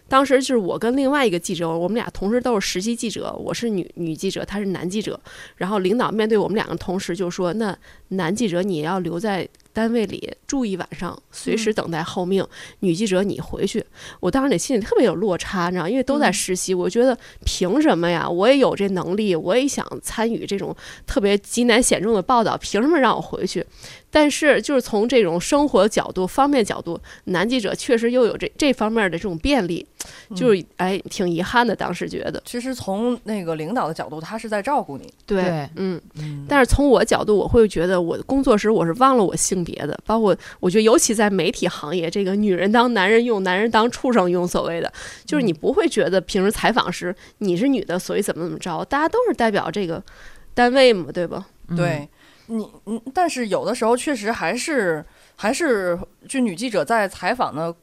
[0.09, 5.21] 当时就是我跟另外一个记者，我们俩同时都是实习记者，我是女女记者，他是男记者。
[5.57, 7.77] 然后领导面对我们两个同时就说：“那
[8.09, 12.47] 男记者你要留在单位里住一晚上，随时等待候命。
[12.81, 13.85] 女记者你回去。”
[14.21, 18.29] 我当时那心里特别有落差，你知道，因为都在实习，我觉得凭什么呀？
[18.29, 20.75] 我也有这能力，我也想参与这种
[21.07, 23.65] 特别极难险中的报道，凭什么让我回去？
[24.11, 29.87] 但是就是从这种生活角度、方面角度，男记者确实又有这这方面的这种便利，
[30.35, 31.75] 就是哎，挺遗憾的。
[31.75, 35.13] 当时觉得，其实从那个领导的角度，他是在照顾你。
[35.27, 36.01] 对嗯。
[36.15, 44.93] 嗯但是从我角度，我会觉得我工作时我是忘了我性别的，包括我觉得尤其在媒体行业，这个女人当男人用，男人当畜生用，所谓的
[45.25, 50.03] 就是你不会觉得平时采访时你是女的，所以怎么怎么着，大家都是代表这个
[50.55, 51.47] 单位嘛，对吧？
[51.69, 52.09] 嗯对
[52.47, 55.05] 你，嗯，但是有的时候确实还是，
[55.37, 57.75] 还是就女记者在采访的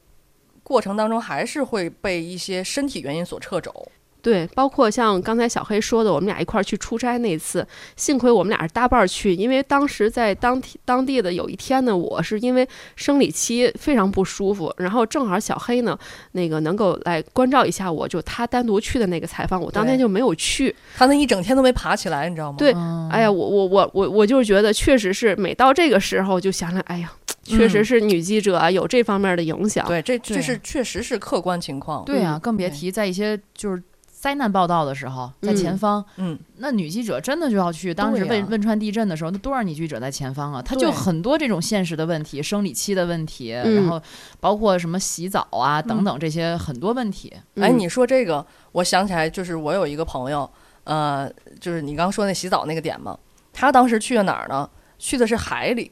[0.65, 3.71] 过程当中，还是会被一些身体原因所掣肘。
[4.19, 7.63] 对，包括像刚才小黑说的，我们俩一块儿去出差那次，
[7.95, 15.95] 幸亏我们俩是搭伴儿去，因为当时在当地当地的有一天呢，我是因为生理期非常不舒服，然后正好小黑呢，
[16.31, 20.75] 那个能够来关照一下我，就他单独去的那个采访，我当天就没有去。
[20.97, 22.57] 他那一整天都没爬起来，你知道吗？
[22.57, 27.13] 对嗯哎呀，我我我我我就是觉得，确实是每到这个时候就想想，哎呀，
[27.45, 29.87] 确实嗯是女记者啊有这方面的影响。
[29.87, 32.03] 对，这这是确实是客观情况。
[32.03, 37.93] 对啊，嗯更别提在一些就是灾难报道的时候，在嗯前方，嗯，那女记者真的就要去。
[37.93, 40.61] 当时汶汶川地震的时候，那多少女记者在前方啊？
[40.61, 44.01] 她就很多这种现实的问题，生理期的问题，嗯然后
[44.39, 47.31] 包括什么洗澡啊等等这些很多问题。
[47.57, 50.49] 哎，嗯你说这个，我想起来，就是我有一个朋友，
[50.85, 53.15] 呃，就是你刚说那洗澡那个点嘛，
[53.53, 54.67] 他当时去了哪儿呢？
[54.97, 55.91] 去的是海里，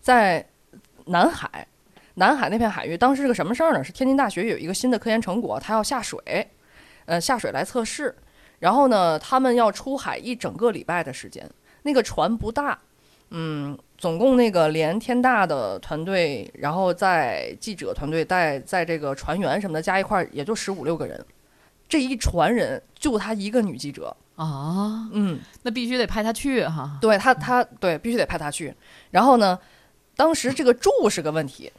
[0.00, 0.48] 在
[1.08, 1.66] 南海，
[2.14, 3.82] 南海那片海域，当时是个什么事儿呢？
[3.82, 6.18] 是天津大学有一个新的科研成果，它要下水，
[7.06, 8.14] 呃，下水来测试，
[8.60, 11.48] 然后呢，他们要出海一整个礼拜的时间，
[11.82, 12.78] 那个船不大，
[13.30, 21.24] 嗯，总共那个连天大的团队，然后在记者团队带在这个船员什么的加一块儿也就十五六个人，
[21.88, 26.98] 这一船人就她一个女记者，啊，嗯，那必须得派她去哈。
[27.00, 28.74] 对她她对必须得派她去，
[29.10, 29.58] 然后呢，
[30.18, 31.72] 当时这个住是个问题。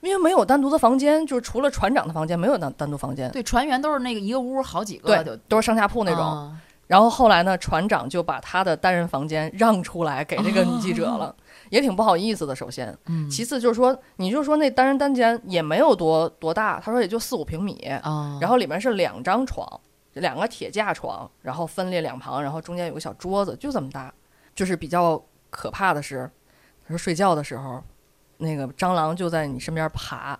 [0.00, 6.20] 因为没有单独的房间，就是除了船长的房间，没有单单独房间，对，船员都是那个一个屋好几个，对就，都是上下铺那种。
[6.20, 11.34] 啊然后后来呢，船长就把他的单人房间让出来给这个女记者了，
[11.68, 12.56] 也挺不好意思的。
[12.56, 19.68] 首先，嗯其次就是说，你就说那单人单间也没有多多大，他说也就四五平米，啊，然后里面是两张床，
[20.14, 24.14] 两个铁架床，然后分列两旁，然后中间有个小桌子，就这么大。
[24.54, 25.20] 就是比较
[25.50, 26.37] 可怕的是，他
[26.88, 27.82] 说睡觉的时候，
[28.38, 30.38] 那个蟑螂就在你身边爬，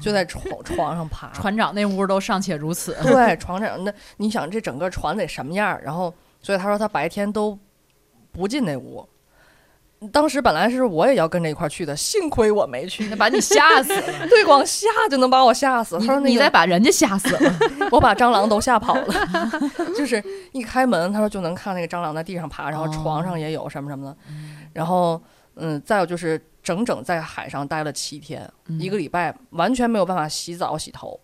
[0.00, 1.30] 就在床床上爬。
[1.32, 5.82] 船长那屋都尚且如此，对，船长那你想这整个船得什么样儿？
[5.84, 7.58] 然后，所以他说他白天都
[8.32, 9.08] 不进那屋。
[10.12, 13.08] 当时本来是我也要跟着一块儿去的，幸亏我没去。
[13.08, 14.28] 那把你吓死了。
[14.28, 15.98] 对，光吓就能把我吓死。
[15.98, 17.54] 他说、那个、你再把人家吓死了，
[17.90, 19.14] 我把蟑螂都吓跑了。
[19.96, 24.16] 就是一开门，他说就能看那个蟑螂在地上爬，然后床上也有什么什么的。
[24.74, 25.20] 然后，
[25.56, 31.18] 嗯，再有就是整整在海上待了七天，一个礼拜，完全没有办法洗澡洗头。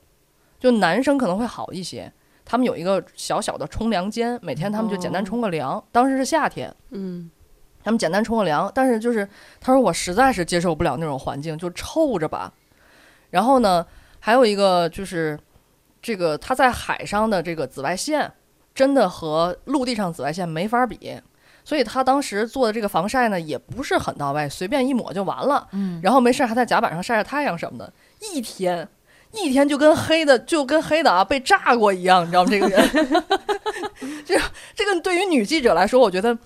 [0.58, 2.10] 就男生可能会好一些，
[2.44, 5.82] 他们有一个小小的冲凉间，每天他们就简单冲个凉。
[5.90, 7.30] 当时是夏天，嗯，
[7.82, 9.28] 他们简单冲个凉，但是就是
[9.60, 12.52] 他说我实在是接受不了那种环境，就臭着吧。
[13.30, 13.84] 然后呢，
[14.20, 15.38] 还有一个就是
[16.00, 18.32] 这个他在海上的这个紫外线，
[18.74, 21.20] 真的和陆地上紫外线没法比。
[21.64, 25.66] 所以他当时做的这个防晒呢，也不是很到位，随便一抹就完了。
[25.72, 28.88] 嗯，然后没事还在甲板上晒晒太阳什么的，一天
[29.32, 32.50] 一天就跟黑的就跟黑的啊被炸过一样，你知道吗？
[32.50, 32.88] 这个人，
[34.26, 34.38] 这
[34.74, 36.36] 这个对于女记者来说，我觉得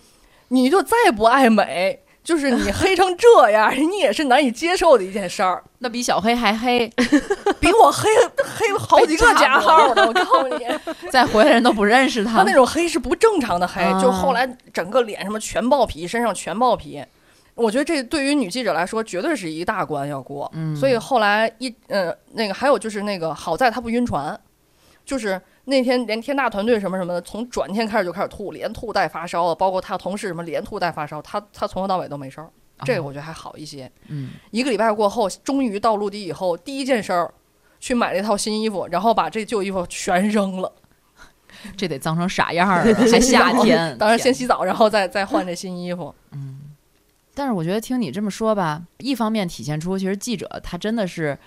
[0.48, 5.62] 你就再不爱美，就是你黑成这样， 你也是难以接受的一件事儿。
[5.78, 6.92] 那比小黑还黑，
[7.60, 10.66] 比我黑黑好几个加号呢，我告诉你，
[11.08, 12.52] 再回来人都不认识他他那。
[12.52, 17.00] 种黑是不正常的黑，啊就后来整个脸什么全爆皮，身上全爆皮。
[17.54, 20.50] 我觉得这对于女记者来说，绝对是一大关要过。
[20.54, 24.38] 嗯所以后来一呃，那个还有就是那个，好在他不晕船，
[25.06, 32.50] 就是那天连天大团队什么什么的，从转天开始就开始吐，连吐带发烧，包括他同事什么连吐带发烧，他他从头到尾都没事儿，
[32.84, 33.90] 这个我觉得还好一些。
[34.08, 37.32] 嗯，一个礼拜过后，终于到陆地以后，第一件事儿
[37.80, 40.70] 去买了一套新衣服，然后把这旧衣服全扔了。
[41.76, 42.94] 这得脏成啥样儿啊？
[43.10, 46.14] 还夏天，当然先洗澡，然后再再换这新衣服。
[46.32, 46.60] 嗯
[47.38, 51.38] 但是我觉得听你这么说吧，一方面体现出其实记者他真的是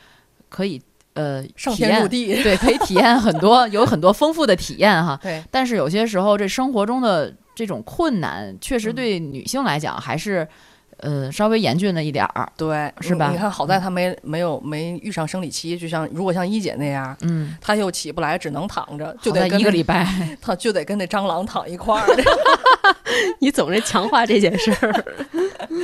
[0.47, 0.79] 可以
[1.19, 5.19] 呃上天入地，对，可以体验很多， 有很多丰富的体验哈。
[5.21, 10.47] 对，但是有些时候，这生活中的这种困难，确实嗯对女性来讲还是
[11.01, 12.51] 呃稍微严峻了一点儿。
[12.57, 20.07] 对，是吧你看，好在他没没有没遇上生理期，就像如果像一姐那样，嗯，她又起不来，只能躺着，就得一个礼拜，
[20.41, 22.05] 她就得跟那蟑螂躺一块儿。
[23.39, 25.05] 你总是强化这件事儿。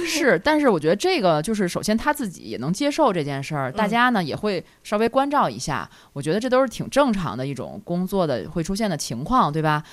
[0.05, 5.89] 是，但是我觉得这个就是首先他自己也能接受这件事儿，大嗯家呢也会稍微关照一下。
[6.13, 9.83] 我觉得这都是挺正常的一种工作的会出现的情况，对吧？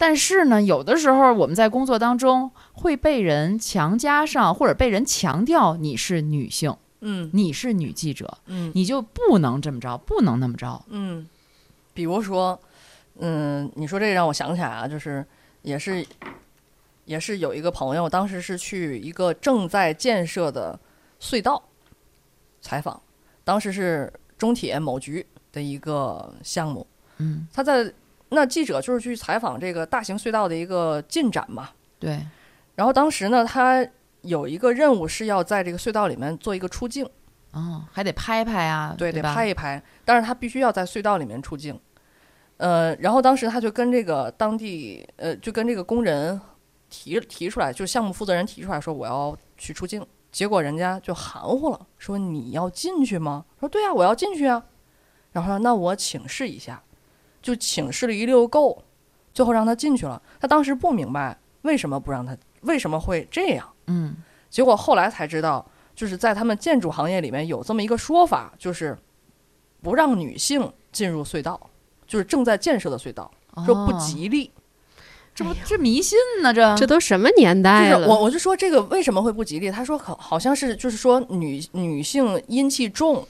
[0.00, 7.28] 但是呢，有的时候我们在工作当中会被人强加上，或者被人强调你是女性，嗯。
[7.34, 8.72] 你是女记者，嗯。
[8.74, 10.82] 你就不能这么着，不能那么着。
[10.88, 11.28] 嗯，
[11.92, 12.58] 比如说，
[13.18, 15.22] 嗯，你说这让我想起来啊，就是
[15.60, 16.02] 也是
[17.04, 20.80] 也是有一个朋友，当时是去一个正在建设的
[21.20, 21.62] 隧道，
[22.62, 22.98] 采访，
[23.44, 26.86] 当时是中铁某局的一个项目，
[27.18, 27.92] 嗯，他在
[28.30, 31.70] 那记者就是去采访这个大型隧道的一个进展嘛。
[31.98, 32.26] 对，
[32.74, 33.86] 然后当时呢，他
[34.22, 37.08] 有一个任务是要在这个隧道里面做一个出镜，
[37.52, 41.78] 哦，还得拍拍啊，对，得拍一拍，但是他必须要在隧道里面出镜。
[42.56, 46.38] 呃，然后当时他就跟这个当地呃，就跟这个工人
[46.88, 53.44] 提提出来，就项目负责人提出来说我要去出镜，结果人家就含糊了，说你要进去吗？
[53.58, 54.62] 说对啊，我要进去啊。
[55.32, 56.82] 然后说那我请示一下，
[57.42, 58.82] 就请示了一溜够，
[59.32, 60.20] 最后让他进去了。
[60.40, 63.68] 他当时不明白为什么不让他，为什么会这样。
[63.86, 64.16] 嗯，
[64.48, 65.64] 结果后来才知道，
[65.94, 68.96] 就是在他们建筑行业里面有这么一个说法，就是
[69.82, 71.58] 不让女性进入隧道，
[72.06, 73.30] 就是正在建设的隧道，
[73.64, 74.50] 说不哦，吉利。
[75.32, 76.52] 这不这迷信呢？
[76.52, 77.96] 这这都什么年代了？
[77.96, 79.70] 就是我我就说这个为什么会不吉利？
[79.70, 83.26] 他说好好像是就是说女女性阴气重。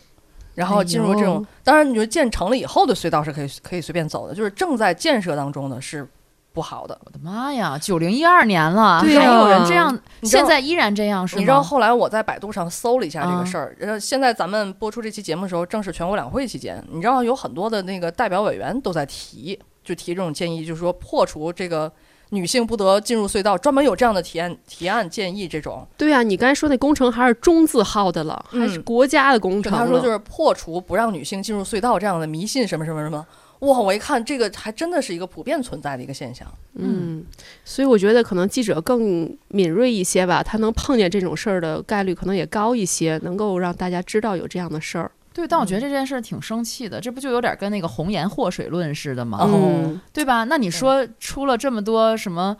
[0.60, 6.06] 然后进入这种，哎当然你说建成了以后的隧道是可以可以随便走的，就是正在建设当中的是
[6.52, 7.00] 不好的。
[7.04, 11.40] 我的妈呀，九零一二年了，对还有人啊这样，现在依然这样是吗？
[11.40, 21.90] 你知道后来我在百度上搜了一下这啊个事儿，然后现在咱们播出这期节目的时候，正是全国两会期间，你知道有很多的那个代表委员都在提，就提这种建议，就是说破除这个
[22.30, 25.86] 女性不得进入隧道，专门有这样的提案提案建议这种。
[25.96, 33.26] 对啊，你刚才说那工程还是中字号的了，还是嗯国家的工程他说就是破除不让女性进入隧道这样的迷信什么什么什么。
[33.60, 36.46] 哇，我一看这个还真的是一个普遍存在的一个现象。
[36.76, 37.22] 嗯，
[37.62, 45.10] 所以我觉得可能记者更敏锐一些吧，他能碰见这种事儿的概率可能也高一些，能够让大家知道有这样的事儿。
[45.40, 49.38] 对，但我觉得这件事儿挺生气的，这不就有点跟那个红颜祸水论似的吗？
[49.40, 50.44] 哦嗯，对吧？
[50.44, 52.56] 那你说出了这么多什么，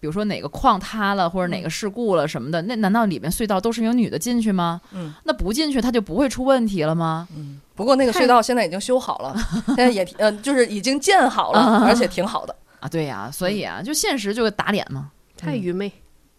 [0.00, 4.80] 比如说哪个矿塌了，或者哪个事故了什么的，那难道里面隧道都是有女的进去吗？
[4.92, 7.26] 嗯那不进去它就不会出问题了吗？
[7.36, 9.34] 嗯，不过那个隧道现在已经修好了，
[9.68, 12.54] 现在也挺呃就是已经建好了，啊而且挺好的。
[12.80, 15.10] 啊，对呀、所以啊，就现实就打脸嘛。
[15.36, 15.90] 太愚昧。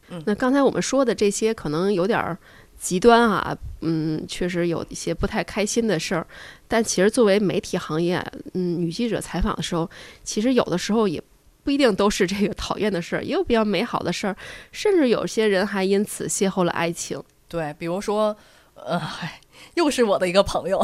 [0.09, 2.37] 嗯那刚才我们说的这些可能有点儿
[2.79, 6.25] 极端啊，嗯，确实有一些不太开心的事儿。
[6.67, 8.23] 但其实作为媒体行业，
[8.53, 9.89] 嗯，女记者采访的时候，
[10.23, 11.21] 其实有的时候也
[11.63, 14.35] 不一定都是这个讨厌的事儿，也有比较美好的事儿，
[14.71, 17.21] 甚至有些人还因此邂逅了爱情。
[17.47, 18.35] 对，比如说，
[18.75, 19.39] 呃，嗨，
[19.75, 20.83] 又是我的一个朋友，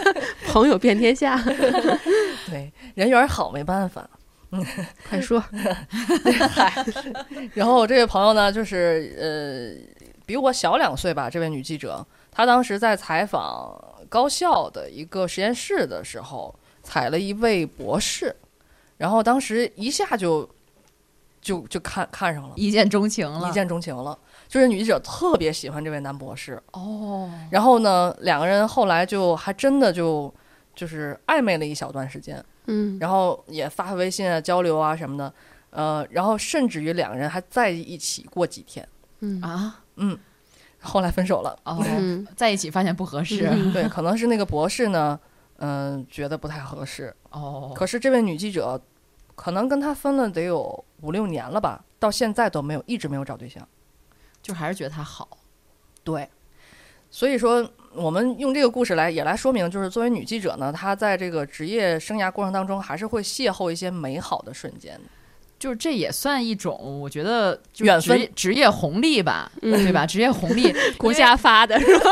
[0.46, 1.42] 朋友遍天下，
[2.48, 4.08] 对，人缘好没办法。
[4.54, 4.62] 嗯
[5.08, 5.42] 快说，
[6.52, 6.84] 嗨，
[7.54, 10.01] 然后我这位朋友呢，就是呃，
[10.32, 13.78] 比我小两岁吧，这位女记者，她当时在采访
[14.08, 18.34] 高校的一个实验室的时候，采了一位博士，
[18.96, 20.48] 然后当时一下就
[21.42, 24.18] 就就看看上了，一见钟情了，一见钟情了，
[24.48, 30.32] 就是女记者特别喜欢这位男博士，哦，然后呢，两个人后来就还真的就
[30.74, 32.42] 就是暧昧了一小段时间。
[32.68, 35.34] 嗯，然后也发微信啊、交流啊什么的，
[35.68, 38.88] 呃，然后甚至于两个人还在一起过几天，
[39.20, 39.42] 嗯。
[39.42, 40.18] 啊，嗯，
[40.80, 41.58] 后来分手了。
[41.64, 42.26] 哦，嗯。
[42.36, 43.72] 在一起发现不合适，嗯。
[43.72, 45.18] 对，可能是那个博士呢，
[45.58, 47.14] 嗯、觉得不太合适。
[47.30, 48.80] 哦，可是这位女记者，
[49.34, 53.66] 可能跟他分了得有五六年了吧，到现在都没有，一直没有找对象。
[54.42, 55.38] 就还是觉得他好，
[56.02, 56.28] 对，
[57.10, 65.00] 所以说我们用这个故事来也来说明，就是作为女记者呢，她在这个职业生涯过程当中，还是会邂逅一些美好的瞬间。
[65.62, 70.04] 就是这也算一种，我觉得就是缘分职业红利吧，嗯对吧？
[70.10, 72.10] 职业红利，国家发的是吧？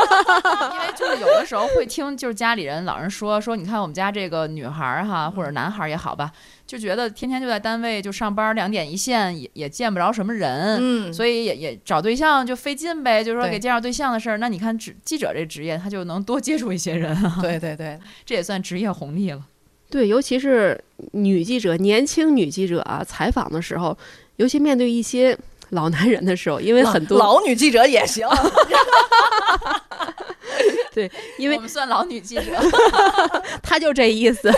[0.73, 6.31] 因为就是有的时候会听，就是家里人老人说说，你看我们家这个女孩儿哈，或者男孩儿也好吧，
[6.65, 10.77] 就觉得天天就在单位就上班，两点一线，也也见不着什么人。
[10.79, 14.37] 嗯，所以也也找对象就费劲呗，就是说给介绍对象的事儿。
[14.37, 19.41] 那你看记记者这职业，他就能多接触一些人啊，对对对， 这也算职业红利了。
[19.91, 20.79] 对，尤其是
[21.11, 23.95] 女记者、年轻女记者啊，采访的时候，
[24.37, 25.37] 尤其面对一些
[25.71, 28.25] 老男人的时候，因为很多，老女记者也行。
[30.93, 32.43] 对因为我们算老女记者，
[33.63, 34.51] 他就这意思。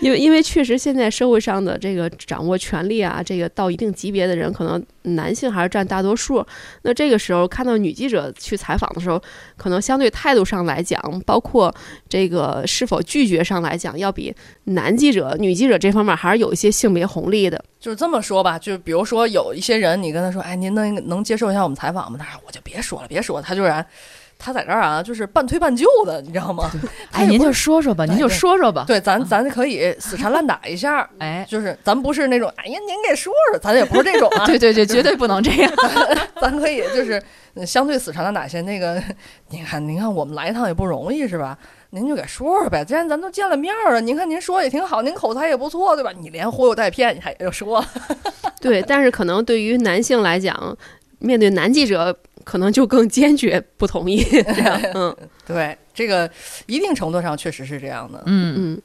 [0.00, 6.44] 因为因为确实现在社会上的这个掌握权力啊，这个到一定级别的人，可能男性还是占大多数。
[6.82, 9.20] 那这个时候看到女记者去采访的时候，
[9.56, 11.74] 可能相对态度上来讲，包括
[12.08, 14.34] 这个是否拒绝上来讲，要比
[14.64, 17.62] 男记者、女记者这方面还是有一些性别红利的。
[17.80, 22.16] 就是这么说吧，就比如说有一些人，你跟他说，哎，您能能接受一下我们采访吗？
[22.18, 23.84] 他说我就别说了，别说了，他就然，
[24.42, 26.68] 他在这儿啊，就是半推半就的，你知道吗？
[27.12, 28.84] 他哎，您就说说吧，您就说说吧。
[28.86, 35.72] 对，咱咱可以死缠烂打一下，哎，就是咱不是那种，哎呀，您给说说，咱也不是这种啊， 对对对，绝对不能这样。
[36.40, 37.22] 咱可以就是
[37.54, 39.00] 呃相对死缠烂打些那个，
[39.50, 41.56] 您看您看我们来一趟也不容易是吧？
[41.90, 46.10] 您就给说说呗，既然咱都见了面儿了，您看您说也挺好，您口才也不错，对吧？
[46.18, 47.84] 你连忽悠带骗，你还要说，
[48.60, 50.74] 对，但是可能对于男性来讲，
[51.22, 54.80] 面对男记者，可能就更坚决不同意这样。
[54.94, 55.16] 嗯
[55.46, 56.30] 对，这个
[56.66, 58.22] 一定程度上确实是这样的。
[58.26, 58.82] 嗯，嗯，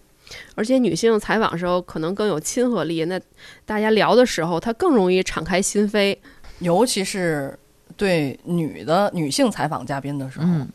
[0.55, 3.19] 而且女性采访的时候可能更有亲和力，那
[3.65, 6.17] 大家聊的时候，她更容易敞开心扉。
[6.59, 7.57] 尤其是
[7.95, 10.67] 对女的女性采访嘉宾的时候，嗯，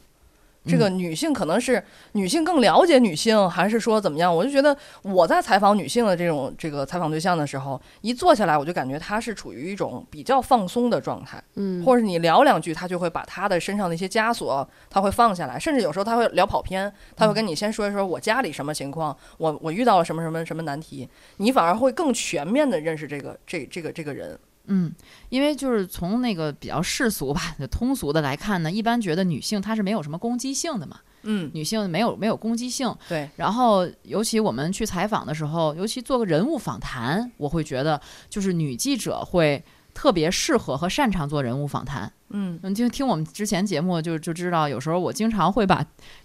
[0.65, 1.83] 这个女性可能是
[2.13, 4.35] 女性更了解女性，还是说怎么样？
[4.35, 21.09] 我就觉得我在采访女性的这种这个采访对象的时候，一坐下来，我就感觉她是处于一种比较放松的状态，嗯，或者是你聊两句，她就会把她的身上的一些枷锁，她会放下来，甚至有时候她会聊跑偏，她会跟你先说一说我家里什么情况，我我遇到了什么什么什么难题，
[21.39, 24.39] 你反而会更全面的认识这个这这个这个人。
[24.67, 24.93] 嗯，
[25.29, 32.95] 因为就是从那个比较世俗吧、通俗的来看呢，一般觉得女性她是没有什么攻击性的嘛，嗯，女性没有没有攻击性。
[33.09, 42.11] 对，然后，尤其我们去采访的时候，尤其做个人物访谈，我会觉得就是女记者会特别适合和擅长做人物访谈。
[42.31, 45.85] 嗯，嗯，就听我们之前节目就就知道，有时候我经常会把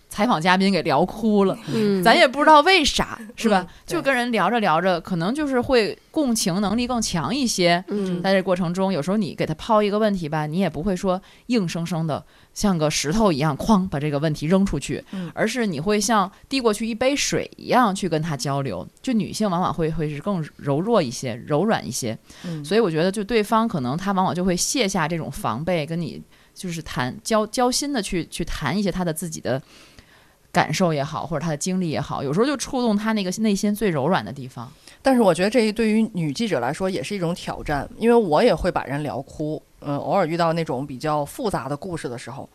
[0.09, 3.65] 采访嘉宾给聊哭了，嗯，咱也不知道为啥，是吧？
[3.67, 7.83] 嗯就跟人聊着聊着，可能就是会共情能力更强一些。
[7.89, 18.87] 嗯在这过程中，有时候你给他抛一个问题吧，你也不会说硬生生的像个石头一样哐把这个问题扔出去，嗯而是你会像递过去一杯水一样去跟他交流。
[19.01, 26.21] 就女性往往会会是更柔弱一些、柔软一些，嗯所以我觉得就对方可能他往往就会卸下这种防备，跟你
[26.53, 29.61] 就是谈交交心的去去谈一些他的自己的。
[30.57, 34.67] 感受也好，或者他的经历也好，有时候就触动他那个内心最柔软的地方。
[35.03, 39.61] 但是我觉得这一对于女记者来说也是一种挑战，因为我也会把人聊哭。
[39.81, 42.49] 嗯，偶尔遇到那种比较复杂的故事的时候，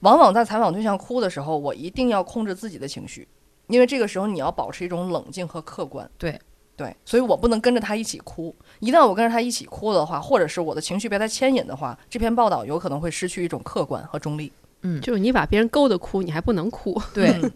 [0.00, 3.26] 往往在采访对象哭的时候，我一定要控制自己的情绪，
[3.68, 6.06] 因为这个时候你要保持一种冷静和客观。
[6.18, 6.38] 对
[6.76, 8.54] 对，所以我不能跟着他一起哭。
[8.80, 14.52] 一旦我跟着他一起哭的话，或者是我的情绪被他牵引的话，这篇报道有可能会失去一种客观和中立。
[14.82, 17.00] 嗯，就是你把别人勾的哭，你还不能哭。
[17.14, 17.52] 对，嗯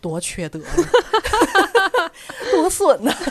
[0.00, 0.66] 多缺德呀，
[2.52, 3.12] 多损呐！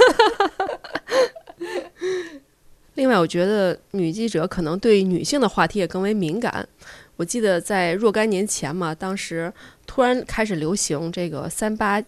[2.96, 6.68] 另外，我觉得女记者可能对女性的话题也更为敏感。
[7.16, 9.52] 我记得在若干年前嘛，当时
[9.86, 12.04] 突然开始流行这个三八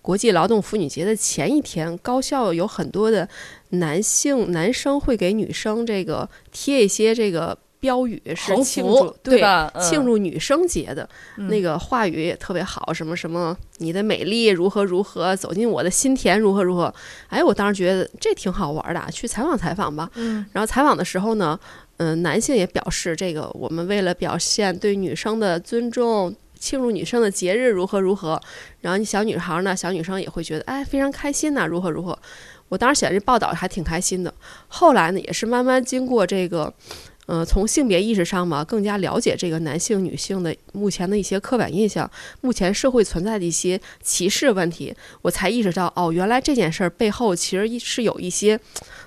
[0.00, 3.28] 国际劳动妇女节的前一天，高校有很多的
[3.70, 9.70] 男性男生会给女生这个贴一些这个标语，是庆祝幅对吧？
[9.74, 11.06] 嗯庆祝女生节的。
[11.36, 16.92] 嗯那个话语也特别好，什么什么，你的美丽如何如何，走进我的心田如何如何。
[17.28, 20.10] 哎，我当时觉得这挺好玩的啊，去采访采访吧。
[20.14, 21.60] 嗯然后采访的时候呢，
[21.98, 26.34] 嗯、男性也表示，这个我们为了表现对女生的尊重。
[26.56, 28.40] 庆祝女生的节日如何如何，
[28.80, 32.18] 然后你小女孩呢，小女生也会觉得哎非常开心呐、如何如何。
[32.70, 34.32] 我当时写这报道还挺开心的。
[34.68, 36.72] 后来呢，也是慢慢经过这个，
[37.26, 42.10] 呃，从性别意识上嘛，更加了解这个男性、女性的目前的一些刻板印象，
[42.42, 48.60] 目前社会存在的一些歧视问题，我才意识到，哦，原来这件事儿背后其实是有一些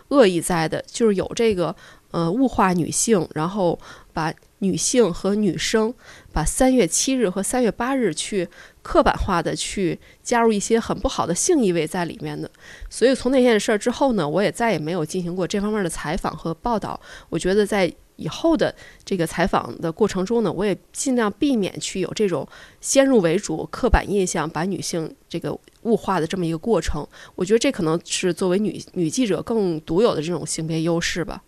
[0.08, 1.76] 恶意在的，就是有这个
[2.12, 3.80] 呃物化女性，然后
[4.14, 5.94] 把女性和女生，
[6.34, 8.50] 把三月七日和三月八日去
[8.82, 12.50] 刻板化的去加入一些很不好的性意味在里面的。
[12.90, 17.00] 所以从那件事儿之后呢，我也再也没有进行过这方面的采访和报道。
[17.30, 18.74] 我觉得在以后的
[19.06, 22.48] 这个采访的过程中呢，我也尽量避免去有这种
[22.82, 27.08] 先入为主、刻板印象，把女性这个物化的这么一个过程。
[27.36, 31.42] 我觉得这可能是作为女女记者更独有的这种性别优势吧。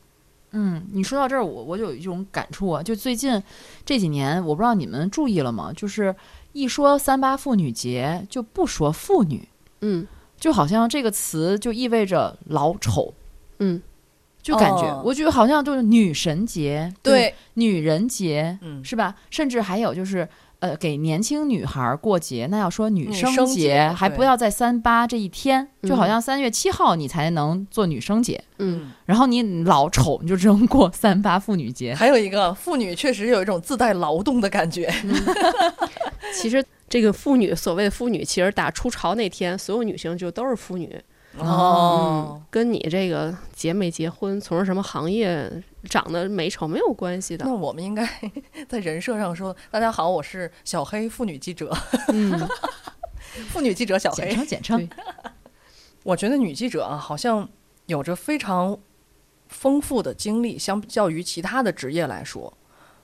[0.52, 3.42] 嗯，你说到这儿，我我就有一种感触啊，就最近
[3.86, 5.72] 这几年，我不知道你们注意了吗？
[5.76, 6.16] 就是
[6.54, 9.48] 一说三八妇女节，就不说妇女，
[9.82, 10.08] 嗯
[10.40, 13.14] 就好像这个词就意味着老丑，
[13.60, 13.80] 嗯
[14.42, 19.16] 就感觉、哦我觉得好像就是女神节，对，女人节，嗯，是吧？
[19.30, 20.28] 甚至还有就是。
[20.62, 31.96] 呃，给年轻女孩儿过节，那要说女女生生节还不要在三八这一天，就好嗯像三月七号你才能做女生节，嗯，然后你老丑，你就只能过三八妇女节。
[31.96, 34.94] 还有一个妇女确实有一种自带劳动的感觉。
[36.36, 41.02] 其实这个妇女，所谓的妇女，其实打初潮那天，所有女性就都是妇女。
[41.40, 45.52] 哦，跟你这个结没结婚，从事什么行业
[45.84, 47.46] 长得美丑没有关系的。
[47.46, 47.54] 那。
[47.54, 48.08] 我们应该
[48.68, 51.76] 在人设上说：“大家好，我是小黑妇女记者，
[52.10, 52.48] 嗯，
[53.50, 54.28] 妇女记者小黑。
[54.28, 54.90] 简称简称”
[56.04, 57.48] 我觉得女记者啊，好像
[57.88, 58.78] 有着非常
[59.48, 62.54] 丰富的经历，相较于其他的职业来说，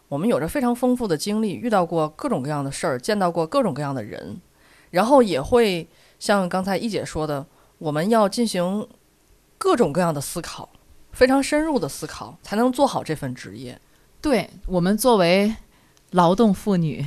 [0.08, 4.40] 我们有着非常丰富的经历，遇到过各种各样的事儿，见到过各种各样的人，
[4.92, 7.46] 然后也会像刚才一姐说的，
[7.78, 8.88] 我们要进行
[9.58, 10.70] 各种各样的思考，
[11.12, 13.80] 非常深入的思考，才能做好这份职业。
[14.22, 15.54] 对我们作为
[16.12, 17.06] 劳动妇女，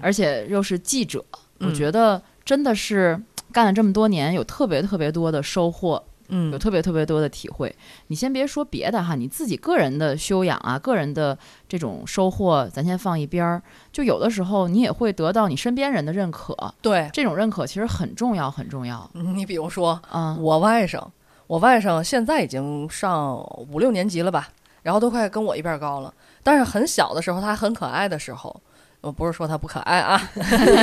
[0.00, 1.24] 而且又是记者，
[1.58, 3.20] 我嗯觉得真的是
[3.52, 7.74] 干了这么多年，有特别特别多的收获，嗯有特别特别多的体会。
[8.06, 11.36] 你先别说别的哈，你自己个人的修养啊，个人的
[11.68, 13.62] 这种收获，咱先放一边儿。
[13.92, 19.10] 就有的时候你也会得到你身边人的认可，对，这种认可其实很重要，很重要。
[19.12, 21.02] 你比如说啊、我外甥，
[21.46, 23.36] 我外甥现在已经上
[23.70, 24.48] 五六年级了吧，
[24.82, 26.12] 然后都快跟我一边高了。
[26.42, 28.62] 但是很小的时候，他很可爱的时候，
[29.00, 30.20] 我不是说他不可爱啊，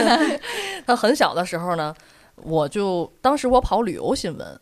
[0.86, 1.94] 他很小的时候呢，
[2.36, 4.60] 我就当时我跑旅游新闻，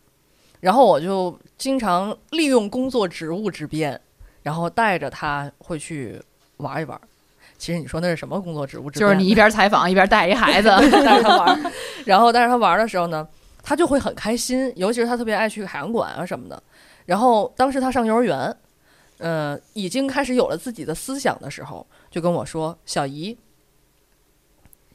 [0.59, 3.99] 然后我就经常利用工作职务之便，
[4.43, 6.21] 然后带着他会去
[6.57, 6.99] 玩一玩。
[7.57, 9.01] 其实你说那是什么工作职务之便？
[9.01, 10.69] 就是你一边采访一边带一孩子，
[11.03, 11.71] 带着他玩儿，
[12.05, 13.27] 然后带着他玩儿的时候呢，
[13.61, 16.61] 他就会很开心，尤其是他特别爱去海洋馆啊什么的。
[17.05, 18.55] 然后当时他上幼儿园，
[19.17, 23.37] 呃，已经开始有了自己的思想的时候，就跟我说：“小姨，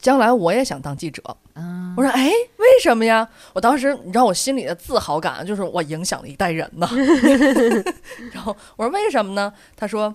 [0.05, 1.21] 将来我也想当记者。”
[1.57, 6.87] 嗯我说：“哎，为什么呀？”我当时你知道我心里的自豪感就是我影响了一代人呢。
[8.31, 10.13] 然后我说：“为什么呢？”他说。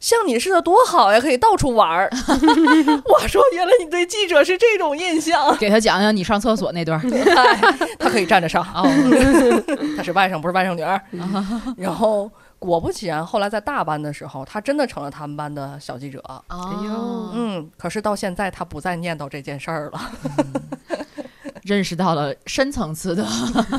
[0.00, 2.10] 像你似的多好呀，可以到处玩儿。
[3.08, 5.56] 我说，原来你对记者是这种印象。
[5.56, 7.00] 给他讲讲你上厕所那段
[7.98, 8.84] 他可以站着上，哦，
[9.96, 11.00] 他是外甥，不是外甥女儿。
[11.78, 12.30] 然后
[12.64, 16.20] 果不其然，后来在大班的时候，他真的成了他们班的小记者。
[16.48, 20.00] 哦，嗯，可是到现在他不再念叨这件事儿了，
[21.62, 23.24] 认识到了深层次的，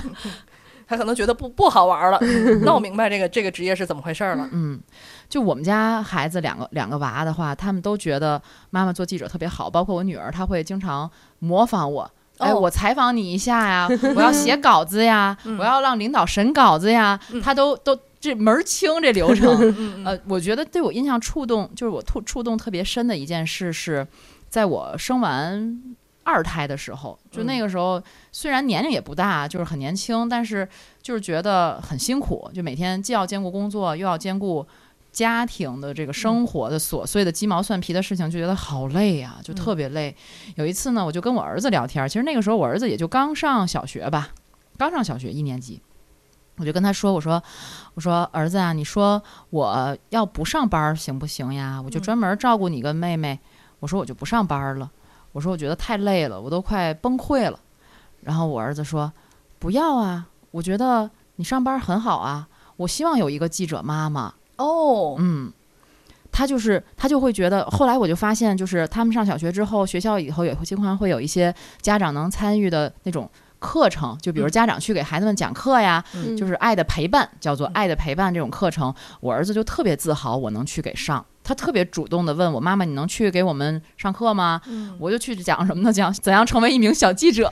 [0.87, 2.19] 他可能觉得不不好玩了，
[2.63, 4.47] 闹明白这个这个职业是怎么回事儿了。
[4.51, 4.79] 嗯，
[5.27, 11.09] 就我们家孩子两个两个娃的话，他们都觉得妈妈做记者特别好，包括我女儿，她会经常
[11.39, 12.11] 模仿我。
[12.37, 20.03] 哎，哦我采访你一下呀， 我要写稿子呀，嗯我要让领导审稿子呀，嗯他都都这门儿清这流程。
[20.03, 24.05] 呃，我觉得对我印象触动，就是我触触动特别深的一件事是，
[24.49, 28.01] 在我生完二胎的时候，就那嗯个时候
[28.31, 30.67] 虽然年龄也不大，就是很年轻，但是
[31.01, 34.65] 就是觉得很辛苦，就每天既要兼顾工作，又要兼顾。
[35.15, 40.13] 家庭的这个生活的琐碎的鸡毛蒜皮的事情，就觉得好累呀、就特别累。
[40.55, 44.31] 有一次呢，我就跟我儿子聊天，其实那个时候我儿子也就刚上小学吧，
[44.77, 45.81] 刚上小学一年级，
[46.57, 47.41] 我就跟他说：“我说，
[47.95, 51.81] 我说儿子啊，你说我要不上班儿行不行呀？
[51.83, 53.39] 我就嗯专门照顾你跟妹妹。
[53.81, 54.89] 我说我就不上班儿了。
[55.33, 57.59] 我说我觉得太累了，我都快崩溃了。
[58.21, 59.11] 然后我儿子说：
[59.59, 62.47] 不要啊，我觉得你上班儿很好啊。
[62.77, 64.33] 我希望有一个记者妈妈。
[64.57, 65.51] 哦，嗯，
[66.31, 73.29] 他就是他就会觉得，后来我就发现，就是他们上小学之后，学校以后也会经常会有一些家长能参与的那种
[73.65, 74.51] 课程，就比如嗯。
[74.51, 76.37] 家长去给孩子们讲课呀，嗯。
[76.37, 77.71] 就是爱的陪伴，叫做嗯。
[77.73, 81.25] 爱的陪伴这种课程，我儿子就特别自豪，我能去给上。
[81.45, 85.93] 他特别主动的问我妈妈：“你能去给我们上课吗？”嗯我就去讲什么呢？
[85.93, 87.47] 讲怎样成为一名小记者，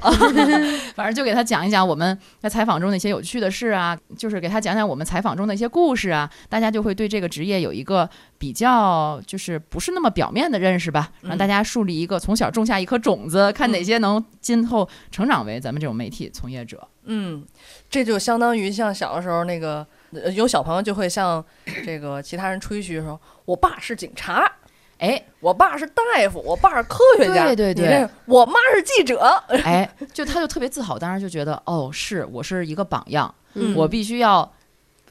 [0.95, 16.87] 反正就给他讲一讲我们在采访中的一些有趣的事啊，就是给他讲讲我们采访中的一些故事啊，大家就会对这个职业有一个比较就是不是那么表面的认识吧，让大家树立一个从小种下一颗种子，看哪些能今后成长为咱们这种媒体从业者。
[17.05, 17.43] 嗯，
[17.89, 19.85] 这就相当于像小的时候那个，呃
[20.33, 21.43] 有小朋友就会向
[21.85, 24.51] 这个其他人吹嘘说：“我爸是警察，
[24.99, 29.19] 哎我爸是大夫，我爸是科学家。”对对对这我妈是记者。
[29.63, 34.51] 哎， 就他就特别自豪，当时就觉得哦，是我是一个榜样，嗯我必须要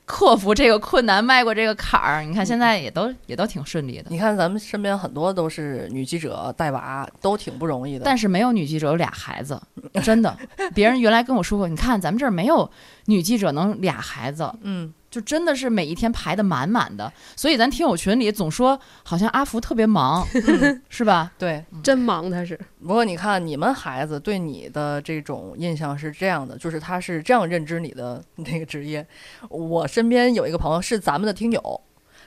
[0.05, 2.23] 克服这个困难，迈过这个坎儿。
[2.23, 4.07] 你看现在也都也都挺顺利的。
[4.11, 8.05] 你看咱们身边很多都是女记者带娃，都挺不容易的。
[8.05, 9.61] 但是没有女记者有俩孩子，
[10.03, 10.37] 真的。
[10.75, 12.69] 别人原来跟我说过，你看咱们这儿没有
[13.07, 17.13] 女记者能俩孩子，嗯，就真的是每一天排的满满的。
[17.37, 20.27] 所以咱听友群里总说好像阿福特别忙，
[20.89, 21.31] 是吧？
[21.39, 21.63] 对。
[21.85, 22.59] 真忙他是。
[22.81, 29.07] 不过你看，你们孩子对你的这种印象是这样的，就是他是这样认知你的那个职业。
[29.51, 31.81] 我身边有一个朋友是咱们的听友，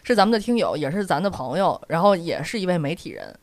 [0.03, 3.35] 是咱们的听友，也是咱的朋友，然后也是一位媒体人。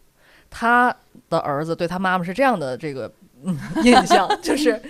[0.48, 0.94] 他
[1.30, 3.10] 的儿子对他妈妈是这样的这个
[3.44, 4.80] 嗯印象，就是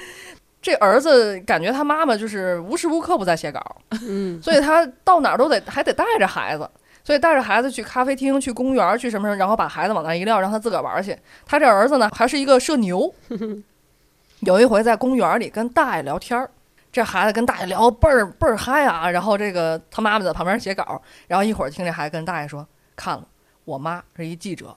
[0.62, 3.60] 这儿子感觉他妈妈就是无时无刻不在写稿，
[4.06, 6.70] 嗯， 所以他到哪儿都得还得带着孩子，
[7.02, 11.18] 所以带着孩子去咖啡厅、去公园、去什么什么，然后把孩子往那一撂，让他自个儿玩去。
[11.44, 13.12] 他这儿子呢，还是一个社牛。
[14.40, 16.48] 有一回在公园里跟大爷聊天儿，
[16.92, 23.26] 这孩子跟大爷聊倍儿倍儿嗨啊，然后这个他妈妈在旁边写稿，然后一会儿听这孩子跟大爷说：“看了，
[23.64, 24.74] 我妈是一记者，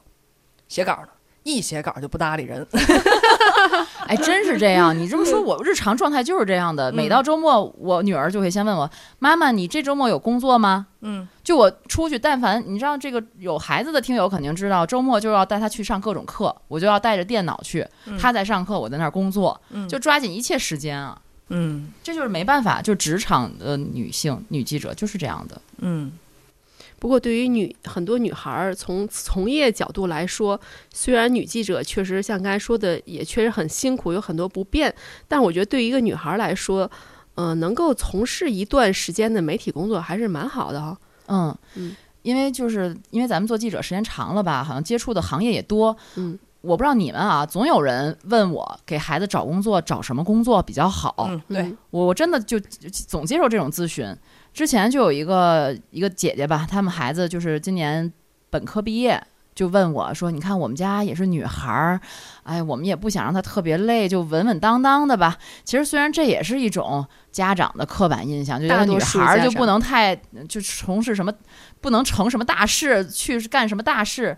[0.67, 1.09] 写稿呢，
[1.45, 2.67] 一写稿就不搭理人。
[4.07, 4.95] 哎，真是这样。
[4.95, 6.91] 你这么说，我日常状态就是这样的。
[6.91, 21.19] 每到周末，我女儿就会先问我：“妈妈，你这周末有工作吗？”嗯，就我出去，但凡你知道这个有孩子的听友肯定知道，周末就要带他去上各种课，我就要带着电脑去，嗯他在上课，我在那儿工作，嗯就抓紧一切时间啊。
[21.49, 25.59] 嗯这就是没办法，就职场的女性女记者就是这样的。
[25.79, 26.11] 嗯
[26.97, 30.59] 不过，对于女很多女孩儿从从业角度来说，
[30.93, 34.93] 虽然女记者确实像刚才说的，也确实很辛苦，有很多不便，
[35.27, 36.89] 但我觉得对于一个女孩儿来说，
[37.35, 40.97] 嗯、能够从事一段时间的媒体工作还是蛮好的哈。
[41.27, 45.95] 嗯嗯因为就是因为咱们做记者时间长了吧，好像接触的行业也多。
[46.15, 51.13] 嗯，我不知道你们啊，总有人问我给孩子找工作找什么工作比较好。
[51.29, 54.15] 嗯，对，嗯我我真的就就总接受这种咨询。
[54.55, 58.11] 之前就有一个一个姐姐吧，他们孩子就是今年
[58.49, 59.21] 本科毕业，
[59.53, 61.99] 就问我说：“你看我们家也是女孩儿，
[62.43, 70.15] 哎，我们也不想让她特别累，就稳稳当当的吧。”其实虽然这也是一种家长的刻板印象，就觉得女孩儿就不能太
[70.47, 71.33] 就从事什么，
[71.81, 74.37] 不能成什么大事，去干什么大事，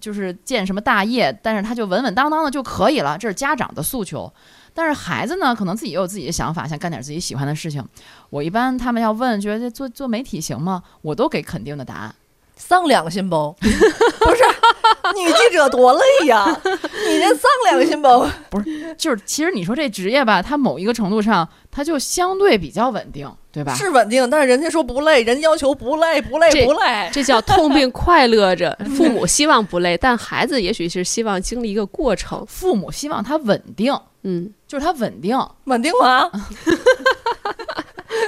[0.00, 4.32] 就是建什么大业，但是她就稳稳当当的就可以了，这是家长的诉求。
[4.78, 7.84] 但是孩子呢，可能自己也有自己的想法，想干点自己喜欢的事情。
[8.30, 10.84] 我一般他们要问，觉得做做媒体行吗？
[11.02, 12.14] 我都给肯定的答案。
[12.54, 13.54] 丧良心不？
[13.58, 16.44] 不是，女记者多累呀！
[16.64, 18.08] 你这丧良心不？
[18.50, 23.74] 不是就是其实你说这职业吧，它某一个程度上，它就相对比较稳定，对吧？
[23.74, 27.10] 是稳定，但是人家说不累，人要求不累，不累不累。
[27.12, 28.76] 这叫痛并 快乐着。
[28.96, 32.44] 父母希望不累，但孩子也许是希望经历一个过程。
[32.46, 35.38] 父母希望他稳定，嗯，就是它稳定。
[35.64, 36.30] 稳定吗？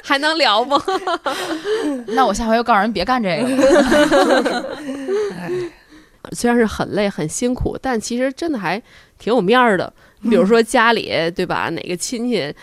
[0.04, 0.80] 还能聊吗？
[2.08, 3.48] 那我下回就告诉人别干这个
[4.50, 4.78] 了。
[6.32, 8.80] 虽然是很累很辛苦，但其实真的还
[9.18, 9.92] 挺有面儿的。
[10.22, 12.54] 比如说家里对吧，哪个亲戚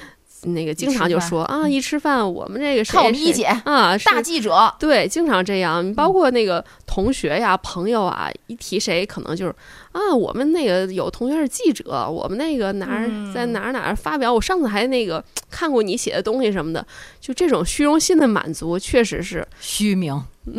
[0.43, 5.93] 那个经常就说啊，一吃饭我们这个谁谁看我们一姐啊，是大记者，对，经常这样。
[5.93, 9.55] 包括那个同学呀、朋友啊，一提谁，可能就是
[9.91, 16.85] 啊，我们那个有同学是记者，我们那个哪儿嗯在哪儿哪儿发表，我上次还那个 看过你写的东西什么的，
[17.19, 20.23] 就这种虚荣心的满足，确实是虚名，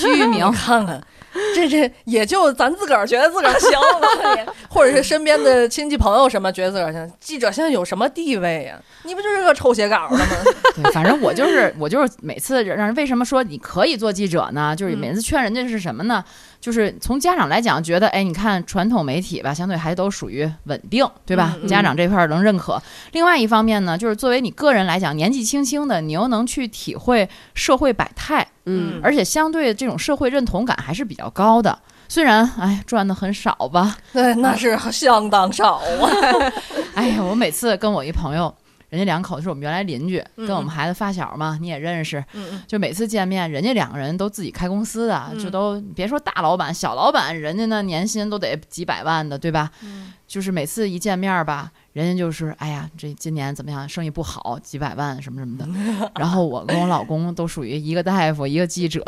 [0.00, 0.50] 虚名。
[0.52, 1.02] 看看，
[1.54, 7.12] 这这也就咱自个儿觉得自个儿行了，或者是身边的亲戚朋友什么觉得自个儿行。
[7.20, 8.78] 记者现在有什么地位呀？
[9.04, 10.24] 你不就是个臭写稿的吗？
[10.74, 14.74] 对，反正我就是我就是每次让人为什么说你可以做记者呢？
[14.74, 16.24] 就是嗯每次劝人家是什么呢？
[16.60, 21.56] 就是从家长来讲，觉得哎，你看传统媒体吧，相对还都属于稳定，对吧？
[21.68, 22.82] 家长这块儿能认可。
[23.12, 31.78] 另外一方面呢，就是作为你个人来讲，年纪轻轻的，你又能去体会社会百态，嗯而且相对这种社会认同感还是比较高的。
[32.08, 36.10] 虽然哎赚的很少吧，对，那是相当少啊。
[36.94, 38.54] 哎呀，我每次跟我一朋友，
[38.90, 42.24] 人家两口子是我们原来邻居，嗯跟我们孩子发小嘛，你也认识。
[42.32, 49.70] 嗯就每次见面，人家两个人都自己开公司的，嗯就都别说大老板，小老板，人家那年薪都得几百万的，对吧？
[49.82, 55.66] 嗯就是每次一见面吧，人家就是哎呀，这今年怎么样，生意不好，几百万什么什么的。
[56.20, 59.02] 然后我跟我老公都属于一个大夫，一个记者，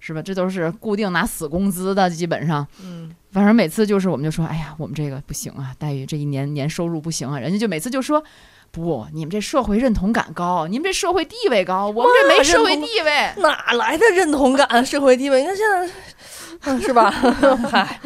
[0.00, 0.20] 是吧？
[0.20, 2.66] 这都是固定拿死工资的，基本上。
[2.82, 8.20] 嗯，反正每次就是我们就说，哎呀，我们这个不行啊，待遇这一年年收入不行啊，人家就每次就说。
[8.72, 13.32] 不，你们这社会认同感高，你们这社会地位高，我们这没社会地位。
[13.40, 15.42] 哪来的认同感、社会地位？
[15.42, 15.90] 你看现在，嗯，
[16.80, 17.10] 是吧？
[17.70, 18.00] 嗨，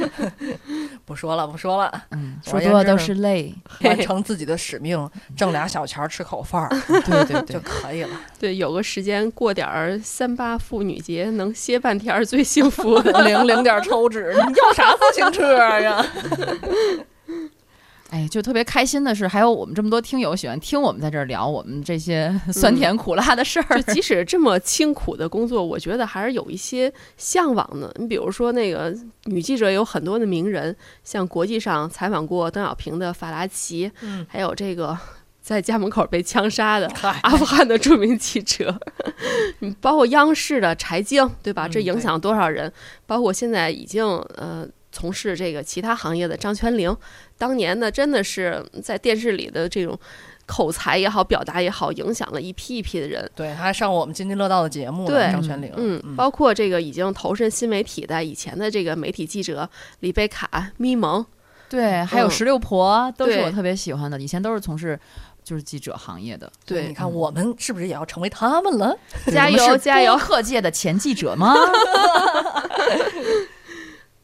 [1.04, 3.54] 不说了，不说了，嗯，说多了都是泪。
[3.82, 8.10] 完成自己的使命，挣俩小钱儿吃口饭儿对对就，可以了。
[8.38, 13.22] 对，有个时间过点儿三八妇女节，能歇半天儿最幸福的。
[13.22, 16.04] 领领点抽纸，你要啥自行车呀？
[18.10, 23.82] 哎，就特别开心的是，还有我们这么多听友喜欢听我们在这儿聊我们这些酸甜苦辣的事儿。
[23.82, 27.94] 就即使这么清苦的工作，我觉得还是有一些向往的。
[27.98, 34.98] 你比如说，那个女记者有很多的名人，像国际上采访过邓小平的法拉奇，嗯，还有这个
[35.42, 36.90] 在家门口被枪杀的，
[37.22, 38.74] 阿富汗的著名记者，
[39.60, 41.66] 嗯包括央视的柴静，对吧？
[41.66, 42.72] 嗯这影响多少人？
[43.06, 44.04] 包括现在已经
[44.36, 44.66] 呃
[44.98, 46.94] 从事这个其他行业的张泉灵，
[47.38, 49.96] 当年呢真的是在电视里的这种
[50.44, 53.30] 口才也好，表达也好，影响了一批一批的人。
[53.36, 59.70] 对，他还上过我们津津乐道的节目，对张泉灵，嗯，包括这个已经投身新媒体的以前的这个媒体记者
[60.00, 61.24] 李贝卡、咪蒙，
[61.68, 64.98] 对，还有嗯石榴婆，都是我特别喜欢的，以前都是从事
[65.44, 66.50] 就是记者行业的。
[66.66, 68.98] 对你看我们是不是也要成为他们了？
[69.30, 71.54] 加油加油播客界的前记者吗？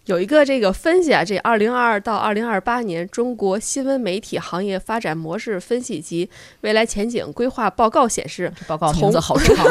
[0.07, 6.29] 有一个这个分析啊，这二零二二到二零二八年中国新闻媒体行业发展模式分析及
[6.61, 9.67] 未来前景规划报告显示，这报告名字好长，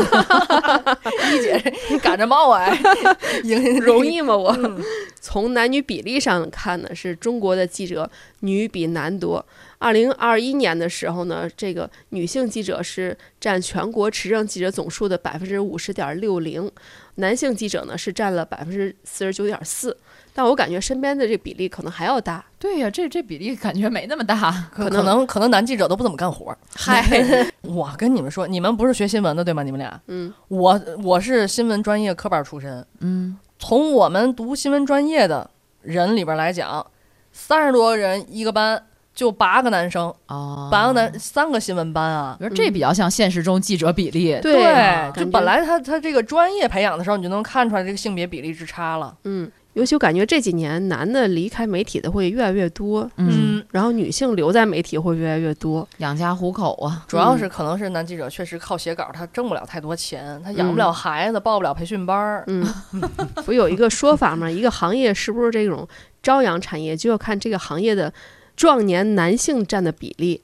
[1.31, 2.75] 一姐赶着冒哎，
[3.45, 4.35] 赢 容易吗？
[4.35, 4.81] 我嗯
[5.21, 8.09] 从男女比例上看呢，是中国的记者
[8.39, 9.45] 女比男多。
[9.77, 16.71] 二零二一年的时候呢，这个女性记者是占全国持证记者总数的百分之五十点六零，
[17.15, 19.95] 男性记者呢是占了百分之四十九点四。
[20.33, 22.43] 但我感觉身边的这比例可能还要大。
[22.57, 24.35] 对呀、这这比例感觉没那么大。
[24.73, 26.57] 可可能可能男记者都不怎么干活儿。
[26.75, 27.05] 嗨，
[27.61, 29.63] 我跟你们说，你们不是学新闻的对吗？
[29.63, 35.49] 你们俩，嗯，我我是新闻专业科班出身，嗯，从我们读新闻专业的
[35.81, 36.85] 人里边来讲，
[37.31, 38.81] 三十多个人一个班，
[39.13, 42.39] 就八个男生，啊，八个男三个新闻班啊。
[42.55, 44.39] 这比较像现实中记者比例。
[44.41, 49.15] 对就本来他他这个专业培养的时候，你就能看出来这个性别比例之差了。
[49.25, 55.87] 嗯，尤其我感觉这几年男的离开媒体的会越来越多，嗯，然后女性留在媒体会越来越多。
[55.97, 57.03] 养家糊口啊。
[57.07, 62.43] 主要是可能是男记者确实靠写稿，他挣不了太多钱，他养不嗯了孩子，报不了培训班儿。
[62.47, 62.63] 嗯，
[63.45, 65.87] 不有一个说法嘛，一个行业是不是这种
[66.21, 68.13] 朝阳产业，就要看这个行业的
[68.55, 70.43] 壮年男性占的比例。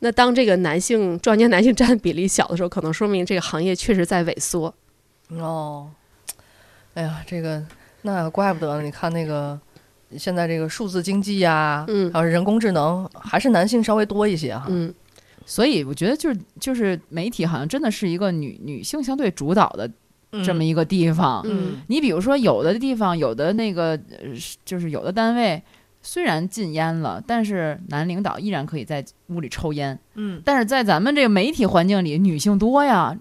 [0.00, 4.74] 那当这个男性壮年男性占的比例小的时候，可能说明这个行业确实在萎缩。
[5.30, 5.88] 哦，
[6.92, 7.64] 哎呀，这个
[8.06, 8.82] 那怪不得呢。
[8.82, 9.60] 你看那个
[10.16, 14.64] 现在这个数字经济呀、嗯还有人工智能，还是男性稍微多一些哈。
[14.68, 14.94] 嗯，
[15.44, 19.90] 所以我觉得就是就是媒体好像真的是一个女女性相对主导的
[20.44, 21.42] 这么一个地方。
[21.44, 25.60] 嗯你比如说，有的地方有的那个呃是就是有的单位
[26.02, 29.98] 虽然禁烟了，但是男领导依然可以在屋里抽烟。
[30.14, 33.16] 嗯，但是在咱们这个媒体环境里，女性多呀。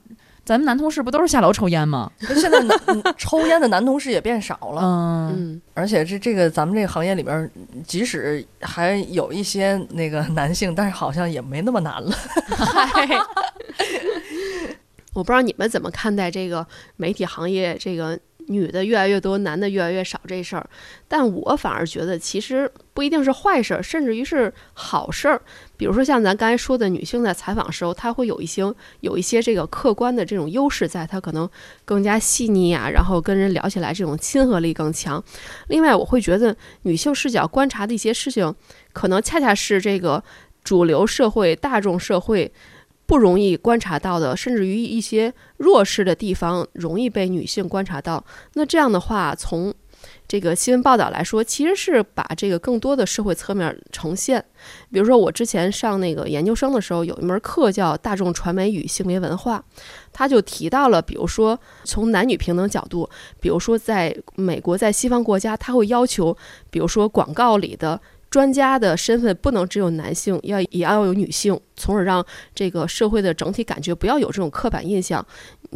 [0.46, 2.12] 咱们男同事不都是下楼抽烟吗？
[2.20, 7.50] 那现在男嗯抽烟的男同事也变少了，嗯，嗯，而且这这个咱们这个行业里边，
[7.84, 12.12] 即使还有一些那个男性，但是好像也没那么难了。
[12.12, 13.10] 嗨，
[15.14, 16.66] 我不知道你们怎么看待这个
[16.96, 20.70] 媒体行业这个女的越来越多，男的越来越少这事儿，
[21.08, 25.39] 但我反而觉得其实不一定是坏事，甚至于是好事儿。
[25.76, 28.64] 比如说像咱刚才说的，女性在采访时候，她会有一些
[29.02, 31.48] 有一些这个客观的这种优势在，她可能
[31.84, 35.22] 更加细腻啊，然后跟人聊起来这种亲和力更强。
[35.68, 38.56] 另外，我会觉得女性视角观察的一些事情，
[38.93, 40.24] 可能恰恰是这个
[40.64, 42.52] 主流社会、大众社会。
[43.08, 48.26] 不容易观察到的，甚至于一些弱势的地方容易被女性观察到。
[48.56, 49.72] 那这样的话，从
[50.28, 54.43] 这个新闻报道来说，其实是把这个更多的社会侧面呈现。
[54.91, 59.64] 比如说，我之前上那个研究生的时候，有一门课叫《大众传媒与性别文化》，
[60.12, 66.36] 他就提到了，比如说从男女平等角度，比如说在美国，在西方国家，他会要求，
[66.70, 67.99] 比如说广告里的。
[68.28, 75.26] 专家的身份不能只有男性，要也要有女性，从而让这个社会的整体感觉不要有这种刻板印象，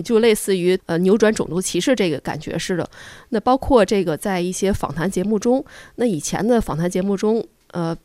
[0.04, 2.90] 就类似于呃扭转种族歧视这个感觉似的。
[3.30, 5.64] 那包括这个在一些访谈节目中，
[5.96, 7.96] 那以前的访谈节目中，呃，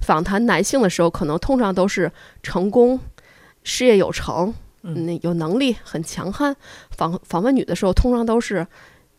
[0.00, 2.10] 访谈男性的时候，可能通常都是
[2.42, 2.98] 成功、
[3.62, 6.54] 事业有成，嗯那有能力、很强悍；
[6.90, 8.66] 访访问女的时候，通常都是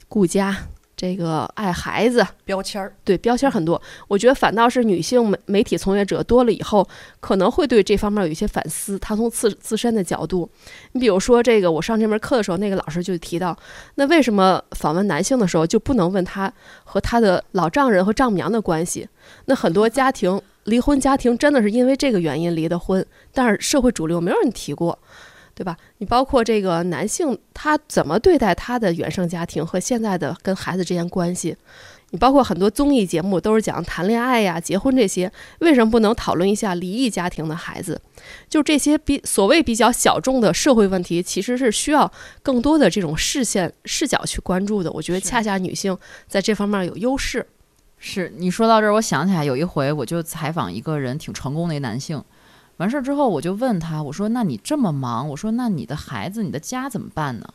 [0.07, 0.67] 顾家。
[1.03, 6.87] 这个爱孩子，标签儿，对标签很多，我觉得反倒是女性媒媒体从业者多了以后，
[7.19, 8.97] 可能会对这方面有一些反思。
[8.99, 10.49] 她从自自身的角度，
[10.93, 13.53] 你比如说这个，我上这门课的时候，那个老师就提到，
[13.95, 16.49] 那为什么访问男性的时候就不能问他
[16.85, 19.05] 和他的老丈人和丈母娘的关系？
[19.47, 24.97] 那很多家庭离婚家庭真的是因为这个原因离的婚，但是社会主流没有人提过。
[25.55, 25.77] 对吧？
[25.99, 31.55] 你包括这个男性，他怎么对待他的原生家庭和现在的跟孩子之间关系？
[32.09, 37.99] 你包括很多综艺节目都是讲谈恋爱呀、结婚这些，为什么不能讨论一下离异家庭的孩子？
[38.47, 42.11] 就这些比所谓比较小众的社会问题，其实是需要
[42.43, 44.91] 更多的这种视线视角去关注的。
[44.91, 45.97] 我觉得恰恰女性
[46.27, 47.45] 在这方面有优势。
[47.97, 52.23] 是你说到这儿，我想起来有一回，我就采访一个人挺成功的一男性，
[52.77, 57.47] 完事儿之后，我就问他，我说：“那你这么忙，我说那你的孩子、你的家怎么办呢？”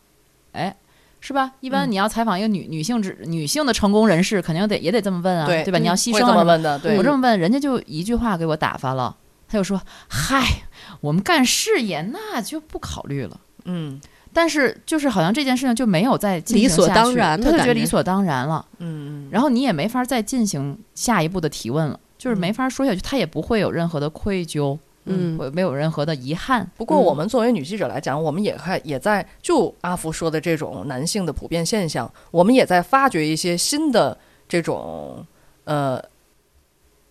[0.52, 0.74] 哎，
[1.20, 1.52] 是吧？
[1.60, 5.78] 一般嗯你要采访一个女女性之女性的成功人士，肯定得也得这么问啊，对吧？
[5.78, 6.52] 你要牺会这么牲啊什么。
[6.52, 9.16] 问的，对我这么问，人家就一句话给我打发了。
[9.48, 10.62] 他就说：“嗨，
[11.00, 14.00] 我们干事业那就不考虑了。”嗯
[14.30, 24.78] 但是就是好像这件事情就没有再进行理所当然他就觉得理所当然了，嗯嗯，然后你也没法再进行下一步的提问了，就是嗯没法说下去，他也不会有任何的愧疚，
[25.09, 26.70] 嗯会没有任何的遗憾。
[26.76, 34.16] 不过我们作为女记者来讲，我们也还也在就阿福说的这种男性的普遍现象，我们也在发掘一些新的
[34.48, 35.24] 这种
[35.64, 36.02] 呃。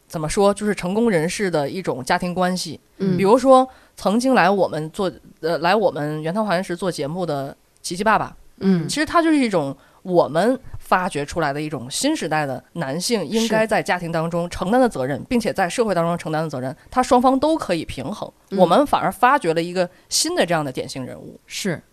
[0.10, 0.54] 怎么说？
[0.54, 3.68] 就是成功人士的一种家庭关系，嗯比如说
[3.98, 10.58] 曾经来我们做呃来我们原汤化原食做节目的琪琪爸爸，嗯其实他就是一种我们
[10.88, 18.32] 发掘出来的一种新时代的男性应该在家庭当中承担的责任，并且在社会当中承担的责任，他双方都可以平衡。
[18.52, 18.58] 嗯。
[18.58, 21.38] 我们反而发掘了一个新的这样的典型人物。
[21.46, 21.84] 是，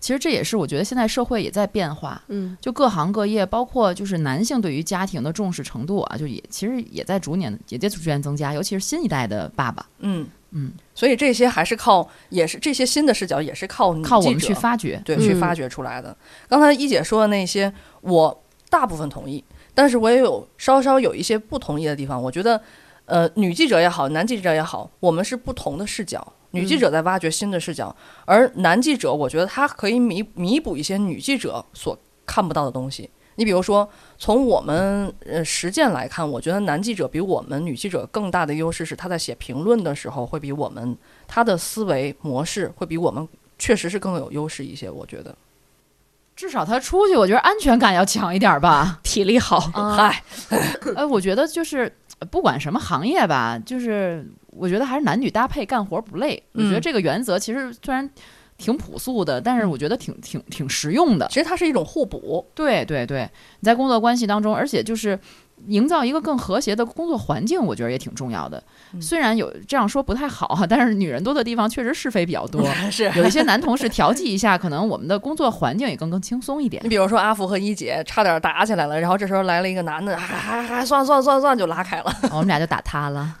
[0.00, 2.56] 其实这也是我觉得现在社会也在变化，嗯。
[2.62, 15.00] 就各行各业，包括就是男性对于家庭的重视程度啊，就也其实也在逐年也在逐渐增加，尤其是新一代的爸爸，嗯嗯，所以这些还是靠，也是这些新的视角，也是靠女靠我们去发掘。
[15.04, 16.16] 对，嗯去发掘出来的。
[16.48, 19.44] 刚才一姐说的那些，我大部分同意，
[19.74, 22.20] 但是我也有稍稍有一些不同意的地方。
[22.20, 22.60] 我觉得，
[23.04, 26.32] 呃，女记者也好，男记者也好，我们是不同的视角。
[26.52, 27.94] 女记者在挖掘新的视角，
[28.24, 31.96] 而男记者，我觉得他可以弥弥补一些女记者所
[32.26, 33.08] 看不到的东西。
[33.40, 33.88] 你比如说，
[34.18, 40.94] 从我们呃实践来看，我觉得男记者比我们女记者更大的优势是，他在写评论的时候会比我们
[41.26, 43.26] 他的思维模式会比我们
[43.58, 44.90] 确实是更有优势一些。
[44.90, 45.34] 我觉得，
[46.36, 49.00] 至少他出去，我觉得安全感要强一点吧。
[49.02, 50.22] 体力好，啊，嗨，
[50.94, 56.42] 呃，我觉得就是呃不管什么行业吧，就是我觉得还是男女搭配干活不累。
[56.52, 58.06] 我觉得嗯这个原则其实虽然
[58.60, 61.26] 挺朴素的，但是我觉得挺挺挺实用的。
[61.28, 62.46] 其实它是一种互补。
[62.54, 63.28] 对对对，
[63.60, 65.18] 你在工作关系当中，而且就是
[65.66, 68.62] 营造一个更和谐的工作环境，我觉得也挺重要的。
[68.92, 72.62] 嗯虽然有这样说不太好哈，但是女人多的地方确实是非比较多。
[72.90, 76.88] 是有一些男同事调剂一下，可能我们的工作环境也更更轻松一点你。
[76.88, 82.12] 比如说阿福和一姐差点打起来了，然后这时候来了一个男的，还还还算了算了算了算了，就拉开了。
[82.32, 83.36] 我们俩就打他了。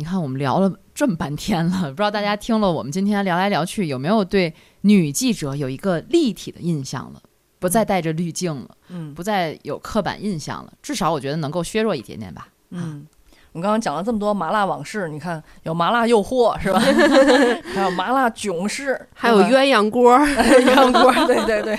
[0.00, 7.20] 你看，我们聊了这么半天了，不知道大家听了我们今天聊来聊去，有没有对女记者有一个立体的印象了？
[7.58, 12.48] 不再带着滤镜了，嗯不再有刻板印象了，至少我觉得能够削弱一点点吧。
[12.70, 13.06] 嗯，
[13.52, 16.80] 我们刚刚讲了这么多麻辣往事，你看有麻辣诱惑是吧？
[17.74, 20.18] 还有麻辣囧事，还有鸳鸯锅。
[20.18, 21.78] 鸳鸯锅， 对对对。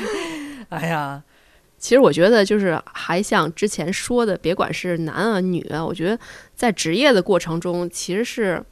[0.70, 1.24] 哎呀，
[1.82, 6.18] 其实我觉得就是还像之前说的，别管是男啊女啊，我觉得
[6.56, 8.64] 在职业的过程中，其实是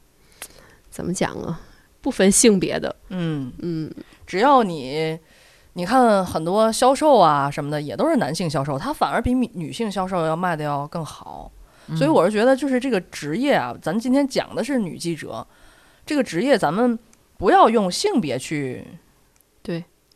[0.89, 1.59] 怎么讲啊，
[1.99, 2.95] 不分性别的。
[3.09, 3.91] 嗯，嗯，
[4.25, 5.19] 只要你。
[5.73, 11.49] 你看很多销售啊什么的，也都是男性销售，他反而比女女性销售要卖的要更好。
[11.95, 15.45] 所以嗯我是觉得，就是这个职业啊，咱今天讲的是女记者，
[16.05, 16.97] 这个职业咱们
[17.37, 18.83] 不要用性别去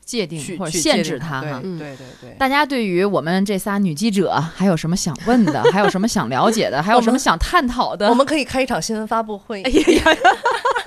[0.05, 1.61] 界定或者限制它哈。
[1.63, 5.63] 嗯对对对对，大家对于我们这仨女记者还有什么想问的？
[5.71, 6.81] 还有什么想了解的？
[6.81, 8.09] 还有什么想探讨的？
[8.09, 10.17] 我们可以开一场新闻发布会，哎呀呀，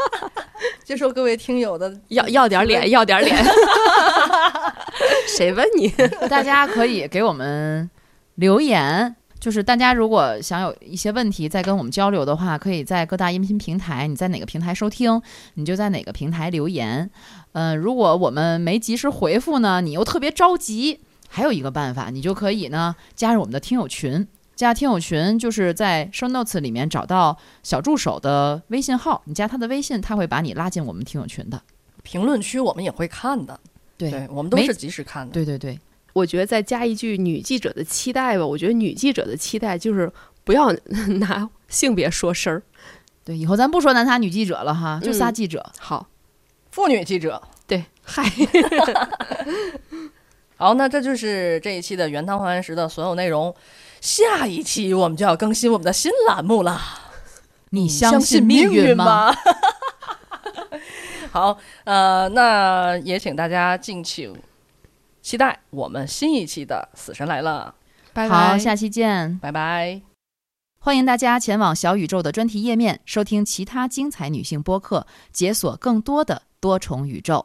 [0.84, 3.36] 接受各位听友的要要点脸，要点脸。
[5.36, 5.88] 谁问你？
[6.28, 7.90] 大家可以给我们
[8.36, 9.16] 留言。
[9.38, 15.20] 就是大家如果想有一些问题再跟我们交流的话，可以在各大音频平台，你在哪个平台收听，
[15.54, 17.10] 你就在哪个平台留言。
[17.52, 24.26] 呃，如果我们没及时回复呢，你又特别着急，还有一个办法，你就可以呢加入我们的听友群。
[24.56, 31.60] 加听友群就是在 show notes 里面找到小助手的微信号，你加他的微信，他会把你拉进我们听友群的。
[32.02, 33.60] 评论区，我们也会看的。
[33.98, 35.32] 对没我们都是及时看的。
[35.32, 35.78] 对对对，
[36.16, 38.46] 我觉得再加一句女记者的期待吧。
[38.46, 40.10] 我觉得女记者的期待就是
[40.44, 40.72] 不要
[41.20, 42.62] 拿性别说事儿。
[43.22, 45.62] 对，以后咱不说男仨女记者了哈，就仨嗯记者。
[45.78, 46.08] 好，
[46.70, 47.42] 妇女记者。
[47.66, 48.24] 对，嗨，
[50.56, 53.54] 好，那这就是这一期的原汤化原食的所有内容。
[54.00, 56.80] 下一期我们就要更新我们的新栏目了。
[57.70, 59.34] 你相信命运吗？
[61.30, 64.34] 好，呃，那也请大家敬请
[65.26, 67.74] 期待我们新一期的《死神来了
[68.12, 69.28] 拜拜好，下期见》，。
[69.40, 70.00] 拜拜。
[70.78, 77.44] 欢迎大家前往小宇宙的专题页面，收听其他精彩女性播客，解锁更多的多重宇宙。